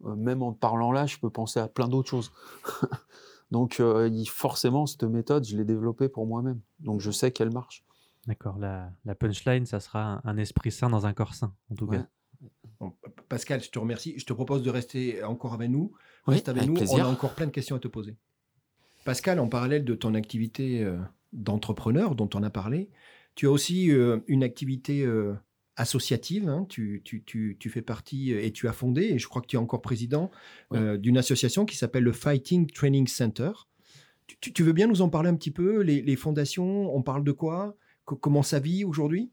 [0.04, 2.32] même en parlant là, je peux penser à plein d'autres choses.
[3.52, 3.82] Donc,
[4.28, 6.60] forcément, cette méthode, je l'ai développée pour moi-même.
[6.80, 7.84] Donc, je sais qu'elle marche.
[8.28, 8.60] D'accord.
[8.60, 12.06] La, la, punchline, ça sera un, esprit sain dans un corps sain, en tout cas.
[13.28, 14.18] Pascal, je te remercie.
[14.18, 15.94] Je te propose de rester encore avec nous.
[16.28, 16.76] Reste avec, nous.
[16.92, 18.16] On a encore plein de questions à te poser.
[19.04, 20.88] Pascal, en parallèle de ton activité
[21.34, 22.90] d'entrepreneur dont on a parlé.
[23.36, 25.34] Tu as aussi euh, une activité euh,
[25.80, 26.48] associative.
[26.48, 26.66] Hein.
[26.70, 27.02] Tu,
[27.70, 30.32] fais partie euh, et tu as fondé, et je crois que tu es encore président,
[30.72, 33.52] d'une association qui s'appelle le Fighting Training Center.
[34.42, 37.76] Tu, veux bien nous en parler un petit peu les, fondations, on parle de quoi?
[38.06, 39.32] Comment ça vit aujourd'hui?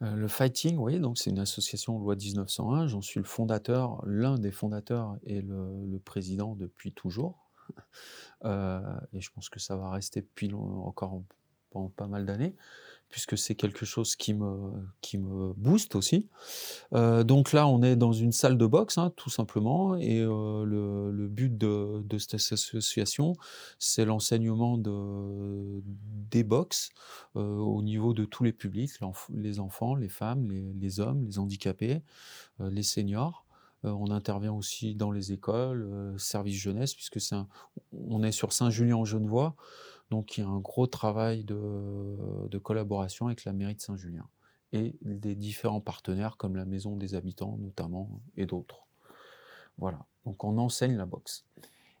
[0.00, 2.88] Le Fighting, oui, donc c'est une association loi 1901.
[2.88, 7.42] J'en suis le fondateur, l'un des fondateurs et le président depuis toujours.
[8.44, 8.80] Euh,
[9.12, 11.22] et je pense que ça va rester depuis encore
[11.70, 12.56] pendant pas mal d'années,
[13.12, 16.30] puisque c'est quelque chose qui me, qui me booste aussi.
[16.94, 20.64] Euh, donc là, on est dans une salle de boxe, hein, tout simplement, et euh,
[20.64, 23.34] le, but de, cette association,
[23.78, 25.82] c'est l'enseignement de,
[26.30, 26.90] des box
[27.34, 28.92] au niveau de tous les publics,
[29.32, 32.02] les enfants, les femmes, les, hommes, les handicapés,
[32.58, 33.44] les seniors.
[33.84, 37.36] Euh, on intervient aussi dans les écoles, euh, service jeunesse, puisque c'est
[37.92, 39.54] on est sur Saint-Julien-en-Genevois,
[40.12, 44.28] donc il y a un gros travail de, collaboration avec la mairie de Saint-Julien
[44.74, 48.86] et des différents partenaires comme la Maison des Habitants notamment et d'autres.
[49.78, 51.46] Voilà, donc on enseigne la boxe.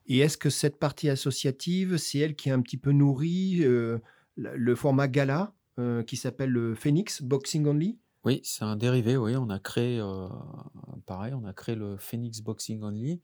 [0.06, 3.98] Et est-ce que cette partie associative, c'est elle qui a un petit peu nourri euh,
[4.36, 5.54] le format gala
[6.06, 7.98] qui s'appelle le Phoenix Boxing Only?
[8.24, 9.34] Oui, c'est un dérivé, oui.
[9.36, 10.28] On a créé, euh,
[11.06, 13.20] pareil, on a créé le Phoenix Boxing Only,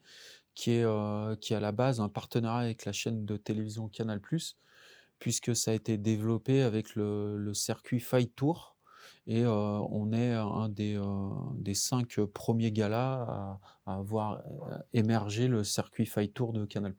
[0.59, 4.21] qui est, euh, qui à la base un partenariat avec la chaîne de télévision Canal+,
[5.21, 8.75] puisque ça a été développé avec le, circuit Fight Tour.
[9.29, 11.01] Et euh, on est un des,
[11.55, 14.43] des cinq premiers galas à, avoir
[14.93, 16.93] émergé le circuit Fight Tour de Canal+.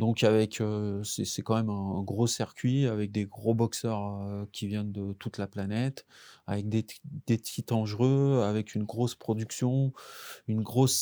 [0.00, 0.62] Donc avec,
[1.04, 5.46] c'est quand même un, gros circuit avec des gros boxeurs qui viennent de toute la
[5.46, 6.06] planète,
[6.46, 6.86] avec des,
[7.26, 9.92] des titres dangereux, avec une grosse production,
[10.48, 10.94] une grosse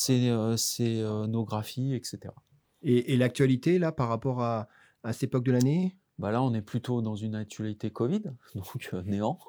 [0.57, 2.33] scénographie, etc.
[2.81, 4.67] Et, l'actualité là par rapport à,
[5.03, 5.95] à cette époque de l'année?
[6.19, 8.23] Bah là, on est plutôt dans une actualité Covid,
[8.55, 9.39] donc néant.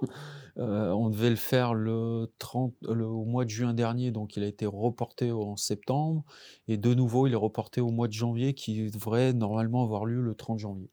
[0.57, 4.47] on devait le faire le 30, le, au mois de juin dernier, donc il a
[4.47, 6.25] été reporté en septembre.
[6.69, 10.23] Et de nouveau, il est reporté au mois de janvier, qui devrait normalement avoir lieu
[10.23, 10.91] le 30 janvier.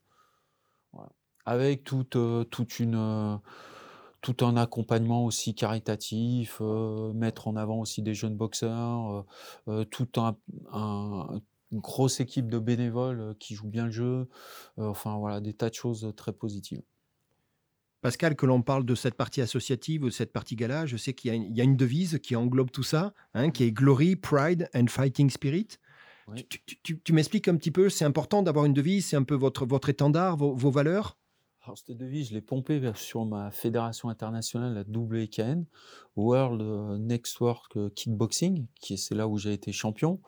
[1.46, 2.18] Avec toute,
[2.50, 3.40] toute une,
[4.20, 6.60] tout un accompagnement aussi caritatif,
[7.14, 9.24] mettre en avant aussi des jeunes boxeurs,
[9.90, 10.36] tout un,
[10.72, 11.40] un
[11.72, 14.28] une grosse équipe de bénévoles qui jouent bien le jeu.
[14.76, 16.82] enfin voilà, des tas de choses très positives.
[18.00, 21.34] Pascal, que l'on parle de cette partie associative, de cette partie gala, je sais qu'il
[21.34, 25.30] y, a une devise qui englobe tout ça, hein, qui est Glory, Pride and Fighting
[25.30, 25.68] Spirit.
[26.82, 29.88] Tu, m'expliques un petit peu, c'est important d'avoir une devise, c'est un peu votre, votre
[29.88, 31.18] étendard, vos valeurs?
[31.68, 35.66] Alors, cette devise, je l'ai pompée sur ma fédération internationale, la WKN,
[36.16, 40.18] World euh, Next Work euh, Kickboxing, qui c'est là où j'ai été champion.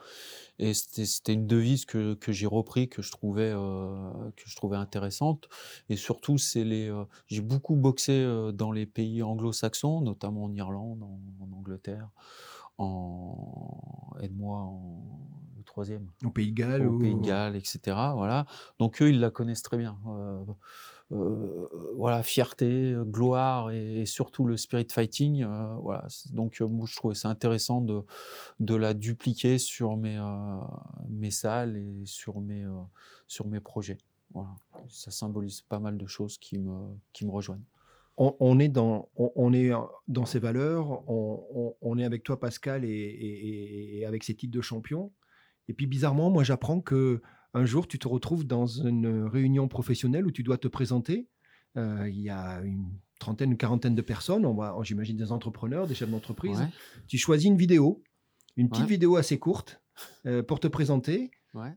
[0.59, 4.77] Et c'était une devise que, que j'ai repris, que je trouvais euh, que je trouvais
[4.77, 5.49] intéressante.
[5.89, 6.95] Et surtout, c'est les.
[7.27, 8.23] j'ai beaucoup boxé
[8.53, 12.11] dans les pays anglo-saxons, notamment en Irlande, en, Angleterre,
[12.77, 15.09] en aide-moi en
[15.57, 16.11] le troisième.
[16.23, 16.87] Au Pays de Galles.
[16.87, 17.81] Au Pays de Galles, etc.
[18.15, 18.45] Voilà.
[18.79, 19.97] Donc eux, ils la connaissent très bien.
[21.13, 25.43] Euh, voilà, fierté, gloire et, surtout le spirit fighting.
[25.43, 26.07] Euh, voilà.
[26.33, 28.03] Donc, euh, moi, je trouvais ça intéressant de,
[28.61, 30.21] de la dupliquer sur mes,
[31.09, 32.65] mes salles et sur mes,
[33.27, 33.99] sur mes projets.
[34.33, 34.51] Voilà.
[34.89, 36.79] Ça symbolise pas mal de choses qui me,
[37.13, 37.65] qui me rejoignent.
[38.23, 39.71] On, est dans, on, est
[40.07, 45.11] dans ces valeurs, on, est avec toi Pascal et, et, avec ces titres de champion.
[45.69, 47.23] Et puis bizarrement, moi j'apprends que
[47.55, 51.29] un jour, tu te retrouves dans une réunion professionnelle où tu dois te présenter.
[51.77, 52.87] Euh, il y a une
[53.19, 56.67] trentaine, une quarantaine de personnes, on va, j'imagine des entrepreneurs, des chefs d'entreprise.
[57.07, 58.03] Tu choisis une vidéo,
[58.57, 59.81] une petite vidéo assez courte
[60.27, 61.31] euh, pour te présenter.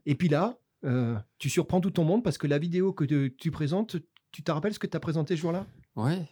[0.06, 3.50] Et puis là, euh, tu surprends tout ton monde parce que la vidéo que tu
[3.50, 3.96] présentes,
[4.32, 5.66] tu te rappelles ce que tu as présenté ce jour-là?
[5.96, 6.28] Ouais.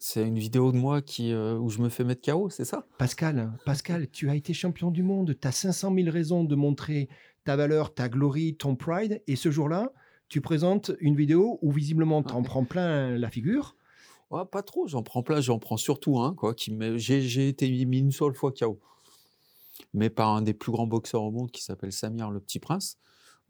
[0.00, 2.86] C'est une vidéo de moi qui, où je me fais mettre KO, c'est ça?
[2.98, 5.36] Pascal, Pascal, tu as été champion du monde.
[5.40, 7.08] Tu as 500 000 raisons de montrer
[7.44, 9.22] ta valeur, ta glory, ton pride.
[9.26, 9.92] Et ce jour-là,
[10.28, 13.76] tu présentes une vidéo où visiblement tu en prends plein la figure.
[14.30, 16.34] pas trop, j'en prends plein, j'en prends surtout un.
[16.34, 18.78] Quoi, qui j'ai, été mis une seule fois KO.
[19.94, 22.98] Mais par un des plus grands boxeurs au monde qui s'appelle Samir le Petit Prince.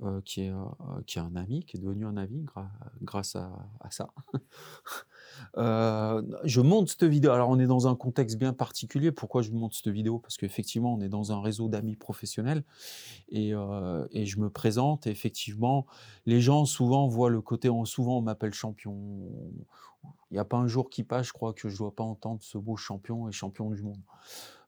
[0.00, 2.46] Euh, qui, est, euh, qui est un ami, qui est devenu un ami
[3.02, 4.10] grâce à, à ça.
[5.56, 7.30] Euh, je monte cette vidéo.
[7.32, 9.12] Alors, on est dans un contexte bien particulier.
[9.12, 10.18] Pourquoi je monte cette vidéo?
[10.18, 12.64] Parce qu'effectivement, on est dans un réseau d'amis professionnels
[13.30, 13.52] et,
[14.12, 15.06] et, je me présente.
[15.06, 15.86] Et effectivement,
[16.26, 17.70] les gens souvent voient le côté.
[17.84, 18.96] Souvent, on m'appelle champion.
[20.30, 22.04] Il n'y a pas un jour qui passe, je crois, que je ne dois pas
[22.04, 24.00] entendre ce beau champion et champion du monde.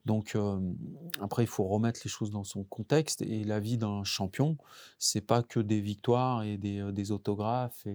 [0.07, 0.37] Donc
[1.21, 3.23] après, il faut remettre les choses dans son contexte.
[3.23, 4.57] Et la vie d'un champion,
[4.99, 7.87] c'est pas que des victoires et des, autographes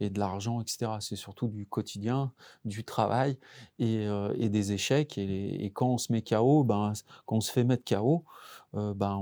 [0.00, 0.92] et, de l'argent, etc.
[1.00, 2.32] C'est surtout du quotidien,
[2.64, 3.38] du travail
[3.78, 4.08] et,
[4.48, 5.18] des échecs.
[5.18, 6.92] Et, quand on se met KO, ben,
[7.26, 8.24] quand on se fait mettre KO,
[8.72, 9.16] ben,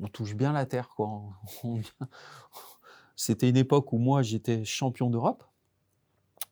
[0.00, 0.88] on, touche bien la terre.
[3.16, 5.44] C'était une époque où moi, j'étais champion d'Europe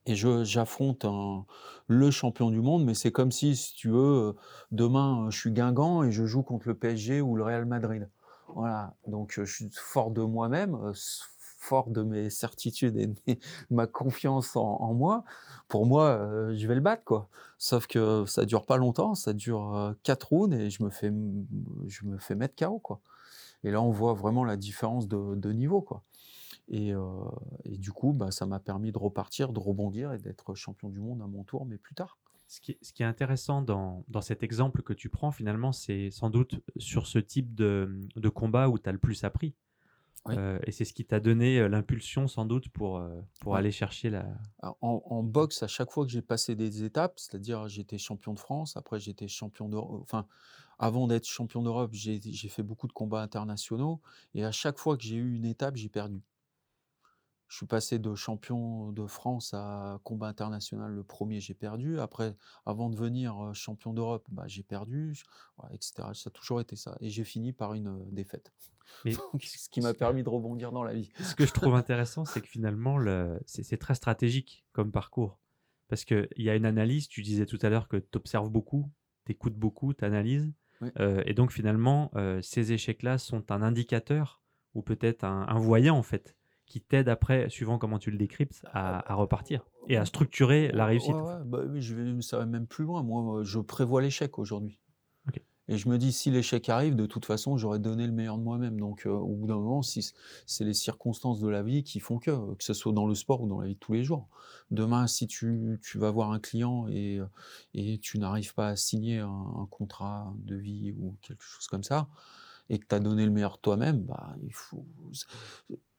[0.06, 1.06] et j'affronte
[1.92, 4.34] le champion du monde, mais c'est comme si, si tu veux,
[4.70, 8.08] demain, je suis Guingamp et je joue contre le PSG ou le Real Madrid.
[8.54, 10.76] Voilà, donc je suis fort de moi-même,
[11.58, 13.14] fort de mes certitudes et de
[13.70, 15.24] ma confiance en, moi.
[15.68, 17.28] Pour moi, je vais le battre, quoi.
[17.58, 21.12] Sauf que ça dure pas longtemps, ça dure quatre rounds et je me fais,
[21.86, 23.00] je me fais mettre KO, quoi.
[23.64, 26.02] Et là, on voit vraiment la différence de, de niveau, quoi.
[26.72, 26.94] Et,
[27.78, 31.20] du coup, bah, ça m'a permis de repartir, de rebondir et d'être champion du monde
[31.20, 32.18] à mon tour, mais plus tard.
[32.48, 37.06] Ce qui, est, intéressant dans, cet exemple que tu prends, finalement, c'est sans doute sur
[37.06, 39.54] ce type de, combat où tu as le plus appris.
[40.30, 43.02] et c'est ce qui t'a donné l'impulsion, sans doute, pour,
[43.40, 44.26] pour aller chercher la.
[44.80, 48.78] en, boxe, à chaque fois que j'ai passé des étapes, c'est-à-dire j'étais champion de France,
[48.78, 50.00] après j'étais champion d'Europe.
[50.02, 50.26] Enfin,
[50.78, 54.00] avant d'être champion d'Europe, j'ai fait beaucoup de combats internationaux.
[54.34, 56.22] Et à chaque fois que j'ai eu une étape, j'ai perdu.
[57.52, 60.90] Je suis passé de champion de France à combat international.
[60.90, 62.00] Le premier, j'ai perdu.
[62.00, 62.34] Après,
[62.64, 65.12] avant de venir champion d'Europe, bah, j'ai perdu,
[65.70, 66.08] etc.
[66.14, 66.96] Ça a toujours été ça.
[67.02, 68.54] Et j'ai fini par une défaite.
[69.04, 71.12] ce qui m'a permis de rebondir dans la vie.
[71.20, 72.96] Ce que je trouve intéressant, c'est que finalement,
[73.44, 75.38] c'est très stratégique comme parcours.
[75.88, 78.90] Parce qu'il y a une analyse, tu disais tout à l'heure que tu observes beaucoup,
[79.26, 80.50] tu écoutes beaucoup, tu analyses.
[80.96, 84.40] et donc finalement, ces échecs-là sont un indicateur
[84.72, 86.34] ou peut-être un, voyant en fait
[86.72, 91.14] qui t'aide après, suivant comment tu le décryptes, à, repartir et à structurer la réussite.
[91.44, 93.02] Bah oui, je vais, ça va même plus loin.
[93.02, 94.80] Moi, je prévois l'échec aujourd'hui.
[95.68, 98.42] Et je me dis, si l'échec arrive, de toute façon, j'aurais donné le meilleur de
[98.42, 98.80] moi-même.
[98.80, 100.14] Donc, euh, au bout d'un moment, si
[100.46, 103.42] c'est les circonstances de la vie qui font que, que ce soit dans le sport
[103.42, 104.28] ou dans la vie de tous les jours.
[104.70, 107.20] Demain, si tu, tu vas voir un client et,
[107.74, 112.08] et tu n'arrives pas à signer un, contrat de vie ou quelque chose comme ça,
[112.70, 114.86] et que tu as donné le meilleur de toi-même, bah, il faut,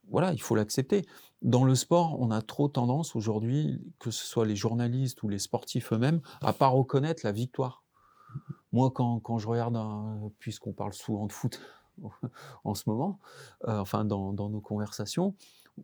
[0.10, 1.06] voilà, il faut l'accepter.
[1.42, 5.40] Dans le sport, on a trop tendance aujourd'hui, que ce soit les journalistes ou les
[5.40, 7.84] sportifs eux-mêmes, à pas reconnaître la victoire.
[8.72, 9.78] Moi, quand, je regarde,
[10.40, 11.60] puisqu'on parle souvent de foot
[12.64, 13.20] en ce moment,
[13.68, 15.36] euh, enfin dans, dans, nos conversations,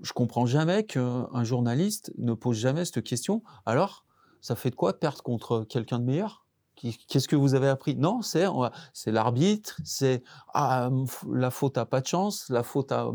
[0.02, 3.44] je comprends jamais qu'un journaliste ne pose jamais cette question.
[3.66, 4.06] Alors,
[4.42, 6.46] ça fait de quoi perdre contre quelqu'un de meilleur?
[7.08, 7.96] Qu'est-ce que vous avez appris?
[7.96, 8.46] Non, c'est
[8.94, 10.24] c'est l'arbitre, c'est
[10.54, 10.90] ah,
[11.30, 13.12] la faute à pas de chance, la faute à,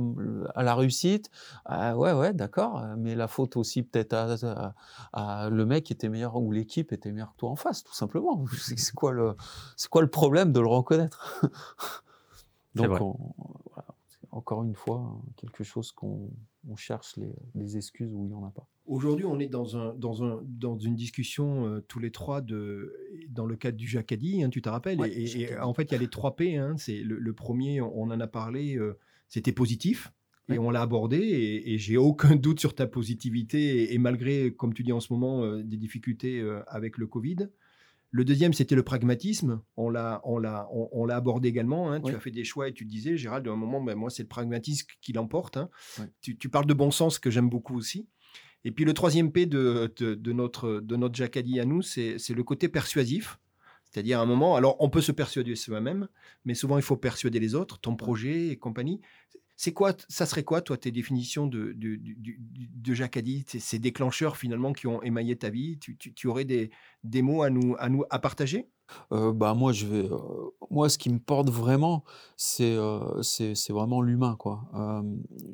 [0.54, 1.30] à la réussite.
[1.64, 4.74] Ah, ouais, ouais, d'accord, mais la faute aussi peut-être à,
[5.12, 8.44] à, le mec était meilleur ou l'équipe était meilleure que toi en face, tout simplement.
[8.76, 9.36] C'est quoi le
[9.76, 11.42] c'est quoi le problème de le reconnaître?
[12.74, 13.86] Donc voilà,
[14.32, 16.28] encore une fois quelque chose qu'on
[16.68, 18.68] on cherche les, les excuses où il n'y en a pas.
[18.86, 22.94] Aujourd'hui, on est dans, un, dans, un, dans une discussion euh, tous les trois de,
[23.30, 25.00] dans le cadre du Jacadi, hein, tu te rappelles?
[25.06, 26.56] et, en fait, il y a les trois P.
[26.56, 28.98] Hein, c'est le, premier, on en a parlé, euh,
[29.28, 30.12] c'était positif.
[30.50, 34.82] Et on l'a abordé, et, j'ai aucun doute sur ta positivité, et, malgré, comme tu
[34.82, 37.48] dis en ce moment, euh, des difficultés avec le Covid.
[38.14, 39.60] Le deuxième, c'était le pragmatisme.
[39.76, 41.90] On l'a, on l'a, on, l'a abordé également.
[41.90, 42.00] Hein.
[42.00, 44.22] Tu as fait des choix et tu disais, Gérald, à un moment, ben, moi, c'est
[44.22, 45.58] le pragmatisme qui l'emporte.
[46.20, 48.06] Tu, tu, parles de bon sens, que j'aime beaucoup aussi.
[48.62, 52.44] Et puis le troisième P de, de, notre, de notre Jacadi à nous, c'est le
[52.44, 53.40] côté persuasif.
[53.90, 56.06] C'est-à-dire à un moment, alors on peut se persuader soi-même,
[56.44, 59.00] mais souvent il faut persuader les autres, ton projet et compagnie.
[59.56, 64.86] C'est quoi, ça serait quoi, toi, tes définitions de, de, de, ces déclencheurs finalement qui
[64.86, 65.78] ont émaillé ta vie?
[65.78, 66.70] Tu, tu, aurais des,
[67.04, 68.68] des, mots à nous, à nous à partager?
[69.12, 70.18] Euh, bah moi je vais euh,
[70.70, 72.04] moi ce qui me porte vraiment
[72.36, 74.68] c'est euh, c'est vraiment l'humain quoi.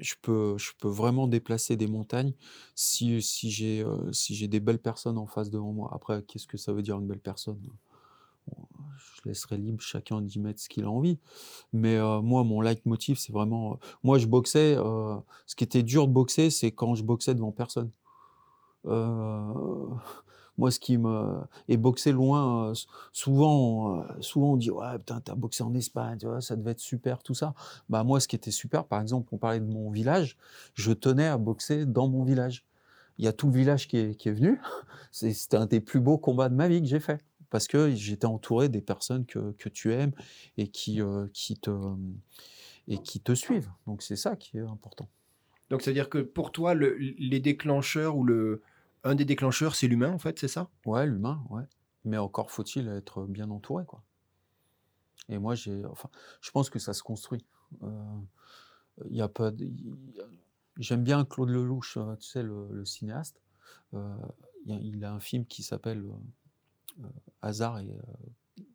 [0.00, 2.32] Je peux je peux vraiment déplacer des montagnes
[2.74, 5.90] si si j'ai si j'ai des belles personnes en face devant moi.
[5.94, 7.60] Après qu'est-ce que ça veut dire une belle personne?
[8.96, 11.18] Je laisserai libre chacun d'y mettre ce qu'il a envie.
[11.72, 13.78] Mais moi, mon leitmotiv, c'est vraiment.
[14.02, 14.76] moi, je boxais.
[15.46, 17.90] ce qui était dur de boxer, c'est quand je boxais devant personne.
[20.60, 21.40] Moi, ce qui me.
[21.68, 22.74] Et boxer loin, euh,
[23.12, 27.22] souvent, euh, souvent on dit Ouais, putain, t'as boxé en Espagne, ça devait être super,
[27.22, 27.54] tout ça.
[27.88, 30.36] Bah, moi, ce qui était super, par exemple, on parlait de mon village,
[30.74, 32.66] je tenais à boxer dans mon village.
[33.16, 34.60] Il y a tout le village qui est, qui est venu.
[35.12, 37.24] C'était un des plus beaux combats de ma vie que j'ai fait.
[37.50, 40.12] Parce que j'étais entouré des personnes que, que tu aimes
[40.56, 41.70] et qui, euh, qui, te,
[42.88, 43.70] et qui te suivent.
[43.86, 45.08] Donc, c'est ça qui est important.
[45.68, 48.62] Donc, c'est-à-dire que pour toi, le, les déclencheurs ou le,
[49.04, 50.68] un des déclencheurs, c'est l'humain, en fait, c'est ça?
[50.84, 51.64] Ouais, l'humain, ouais.
[52.04, 54.02] Mais encore faut-il être bien entouré, quoi.
[55.28, 57.44] Et moi, j'ai, enfin, je pense que ça se construit.
[57.82, 58.20] Euh,
[59.10, 59.52] y a pas,
[60.76, 63.40] j'aime bien Claude Lelouch, euh, tu sais, le, cinéaste.
[63.94, 64.14] Euh,
[64.66, 66.04] il, a, un film qui s'appelle
[67.42, 67.88] Hasard et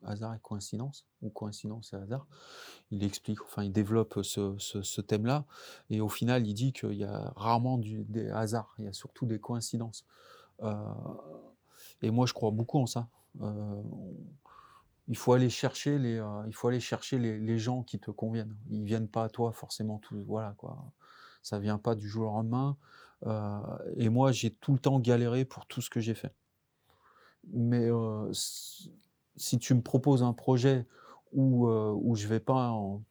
[0.06, 2.28] hasard et coïncidence, ou coïncidence et hasard.
[2.92, 5.46] Il explique, enfin, il développe ce, ce, thème-là,
[5.90, 8.94] et au final, il dit qu'il y a rarement du, des hasards, il y a
[8.94, 10.06] surtout des coïncidences.
[10.64, 10.74] Euh,
[12.02, 13.08] et moi, je crois beaucoup en ça.
[13.42, 13.82] Euh,
[15.08, 18.12] il faut aller chercher les, euh, il faut aller chercher les, les, gens qui te
[18.12, 18.56] conviennent.
[18.70, 20.00] Ils viennent pas à toi forcément.
[20.00, 20.78] Tout, voilà quoi.
[21.44, 22.78] Ça vient pas du jour au lendemain.
[23.98, 26.34] et moi, j'ai tout le temps galéré pour tout ce que j'ai fait.
[27.54, 27.90] Mais
[29.36, 30.86] si tu me proposes un projet
[31.32, 33.04] où, euh, où je vais pas en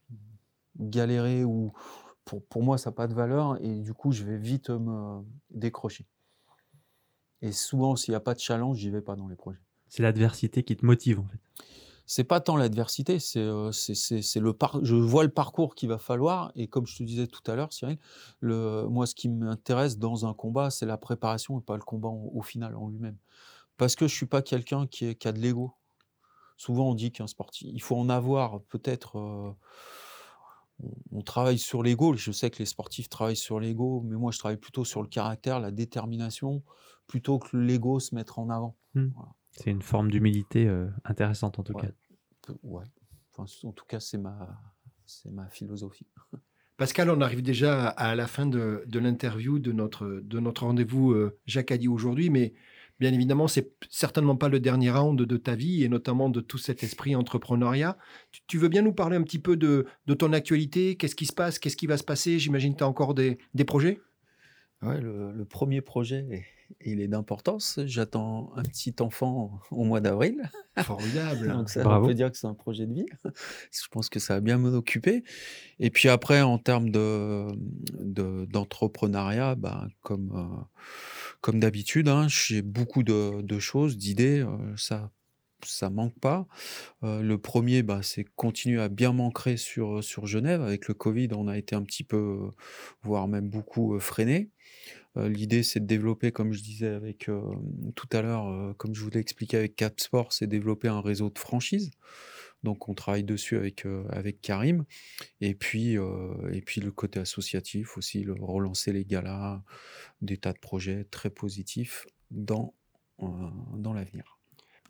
[0.78, 1.72] galérer, ou
[2.24, 5.22] pour, pour moi ça n'a pas de valeur, et du coup je vais vite me
[5.51, 6.07] décrocher.
[7.43, 9.61] Et souvent, s'il n'y a pas de challenge, j'y vais pas dans les projets.
[9.89, 11.39] C'est l'adversité qui te motive en fait.
[12.07, 16.53] C'est pas tant l'adversité, c'est euh, le par je vois le parcours qu'il va falloir
[16.55, 17.99] et comme je te disais tout à l'heure, Cyril,
[18.41, 22.11] le moi ce qui m'intéresse dans un combat, c'est la préparation et pas le combat
[22.11, 23.16] au final en lui-même.
[23.77, 25.75] Parce que je suis pas quelqu'un qui, qui a de l'ego.
[26.57, 29.18] Souvent, on dit qu'un sportif, il faut en avoir peut-être.
[29.18, 29.53] Euh,
[31.11, 32.14] on, travaille sur l'ego.
[32.14, 35.09] Je sais que les sportifs travaillent sur l'ego, mais moi, je travaille plutôt sur le
[35.09, 36.62] caractère, la détermination,
[37.07, 38.77] plutôt que l'ego se mettre en avant.
[38.95, 39.11] Hmm.
[39.53, 41.89] C'est une forme d'humilité euh, intéressante en tout cas.
[42.62, 42.85] Ouais.
[43.39, 44.61] en tout cas, c'est ma,
[45.07, 46.07] c'est ma philosophie.
[46.77, 51.12] Pascal, on arrive déjà à la fin de, de l'interview de notre, de notre rendez-vous
[51.12, 52.53] euh, Jacques a dit aujourd'hui, mais
[53.01, 56.59] bien évidemment, c'est certainement pas le dernier round de ta vie et notamment de tout
[56.59, 57.99] cet esprit entrepreneuriat.
[58.47, 59.87] Tu, veux bien nous parler un petit peu de,
[60.19, 60.97] ton actualité?
[60.97, 61.59] Qu'est-ce qui se passe?
[61.59, 62.39] Qu'est-ce qui va se passer?
[62.39, 64.01] J'imagine que tu as encore des, projets?
[64.83, 66.45] Ouais, le, premier projet,
[66.81, 67.81] il est d'importance.
[67.87, 70.51] J'attends un petit enfant au mois d'avril.
[70.79, 71.49] Formidable.
[71.53, 73.07] Donc ça veut dire que c'est un projet de vie.
[73.25, 75.25] Je pense que ça va bien m'occuper.
[75.79, 77.47] Et puis après, en termes de,
[78.47, 80.83] d'entrepreneuriat, bah, comme, euh,
[81.41, 84.41] comme d'habitude, hein, j'ai beaucoup de, choses, d'idées.
[84.41, 85.11] Euh, ça
[85.66, 86.47] ça manque pas.
[87.05, 90.61] Euh, le premier, bah, c'est continuer à bien m'ancrer sur, sur Genève.
[90.61, 92.51] Avec le Covid, on a été un petit peu,
[93.03, 94.51] voire même beaucoup freiné.
[95.17, 97.31] L'idée, c'est de développer, comme je disais avec
[97.95, 101.39] tout à l'heure, comme je vous l'ai expliqué avec Capsport, c'est développer un réseau de
[101.39, 101.93] franchises.
[102.65, 104.85] Donc, on travaille dessus avec, avec Karim.
[105.41, 105.97] Et puis,
[106.53, 109.62] et puis, le côté associatif aussi, relancer les galas,
[110.21, 112.75] des tas de projets très positifs dans,
[113.21, 114.39] dans l'avenir.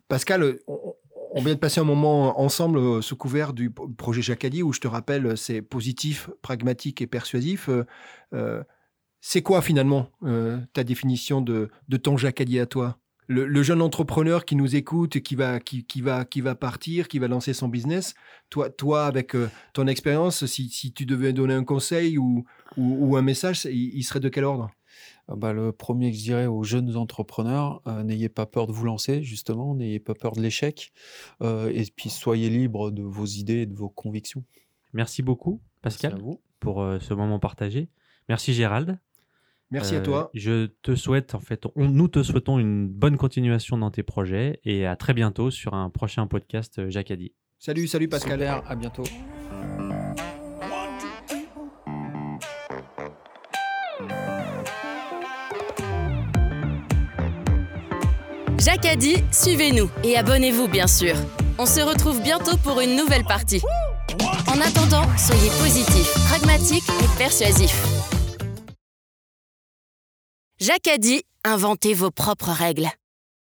[0.07, 4.79] Pascal, on, vient de passer un moment ensemble sous couvert du projet Jacadi, où je
[4.79, 7.69] te rappelle, c'est positif, pragmatique et persuasif.
[9.27, 11.71] C'est quoi finalement euh, ta définition de,
[12.03, 12.99] ton Jacadier à toi?
[13.25, 17.27] Le, jeune entrepreneur qui nous écoute, qui va, qui, va, qui va partir, qui va
[17.27, 18.13] lancer son business,
[18.51, 22.45] toi, toi avec euh, ton expérience, si, tu devais donner un conseil ou,
[22.77, 24.69] ou, un message, il, serait de quel ordre?
[25.27, 28.73] Ah bah, Le premier que je dirais aux jeunes entrepreneurs, euh, n'ayez pas peur de
[28.73, 30.93] vous lancer, justement, n'ayez pas peur de l'échec,
[31.41, 34.43] et puis soyez libre de vos idées et de vos convictions.
[34.93, 36.21] Merci beaucoup, Pascal,
[36.59, 37.89] pour ce moment partagé.
[38.29, 38.99] Merci Gérald.
[39.75, 40.31] Merci à toi.
[40.33, 44.59] Euh, je te souhaite, en fait, nous te souhaitons une bonne continuation dans tes projets
[44.63, 47.33] et à très bientôt sur un prochain podcast euh, Jacadi.
[47.59, 48.41] Salut, salut Pascal.
[48.41, 49.03] à bientôt.
[58.57, 61.15] Jacadi, suivez-nous et abonnez-vous bien sûr.
[61.59, 63.61] On se retrouve bientôt pour une nouvelle partie.
[64.47, 67.94] En attendant, soyez positifs, pragmatiques et persuasifs.
[70.57, 72.87] Jacques a dit inventez vos propres règles.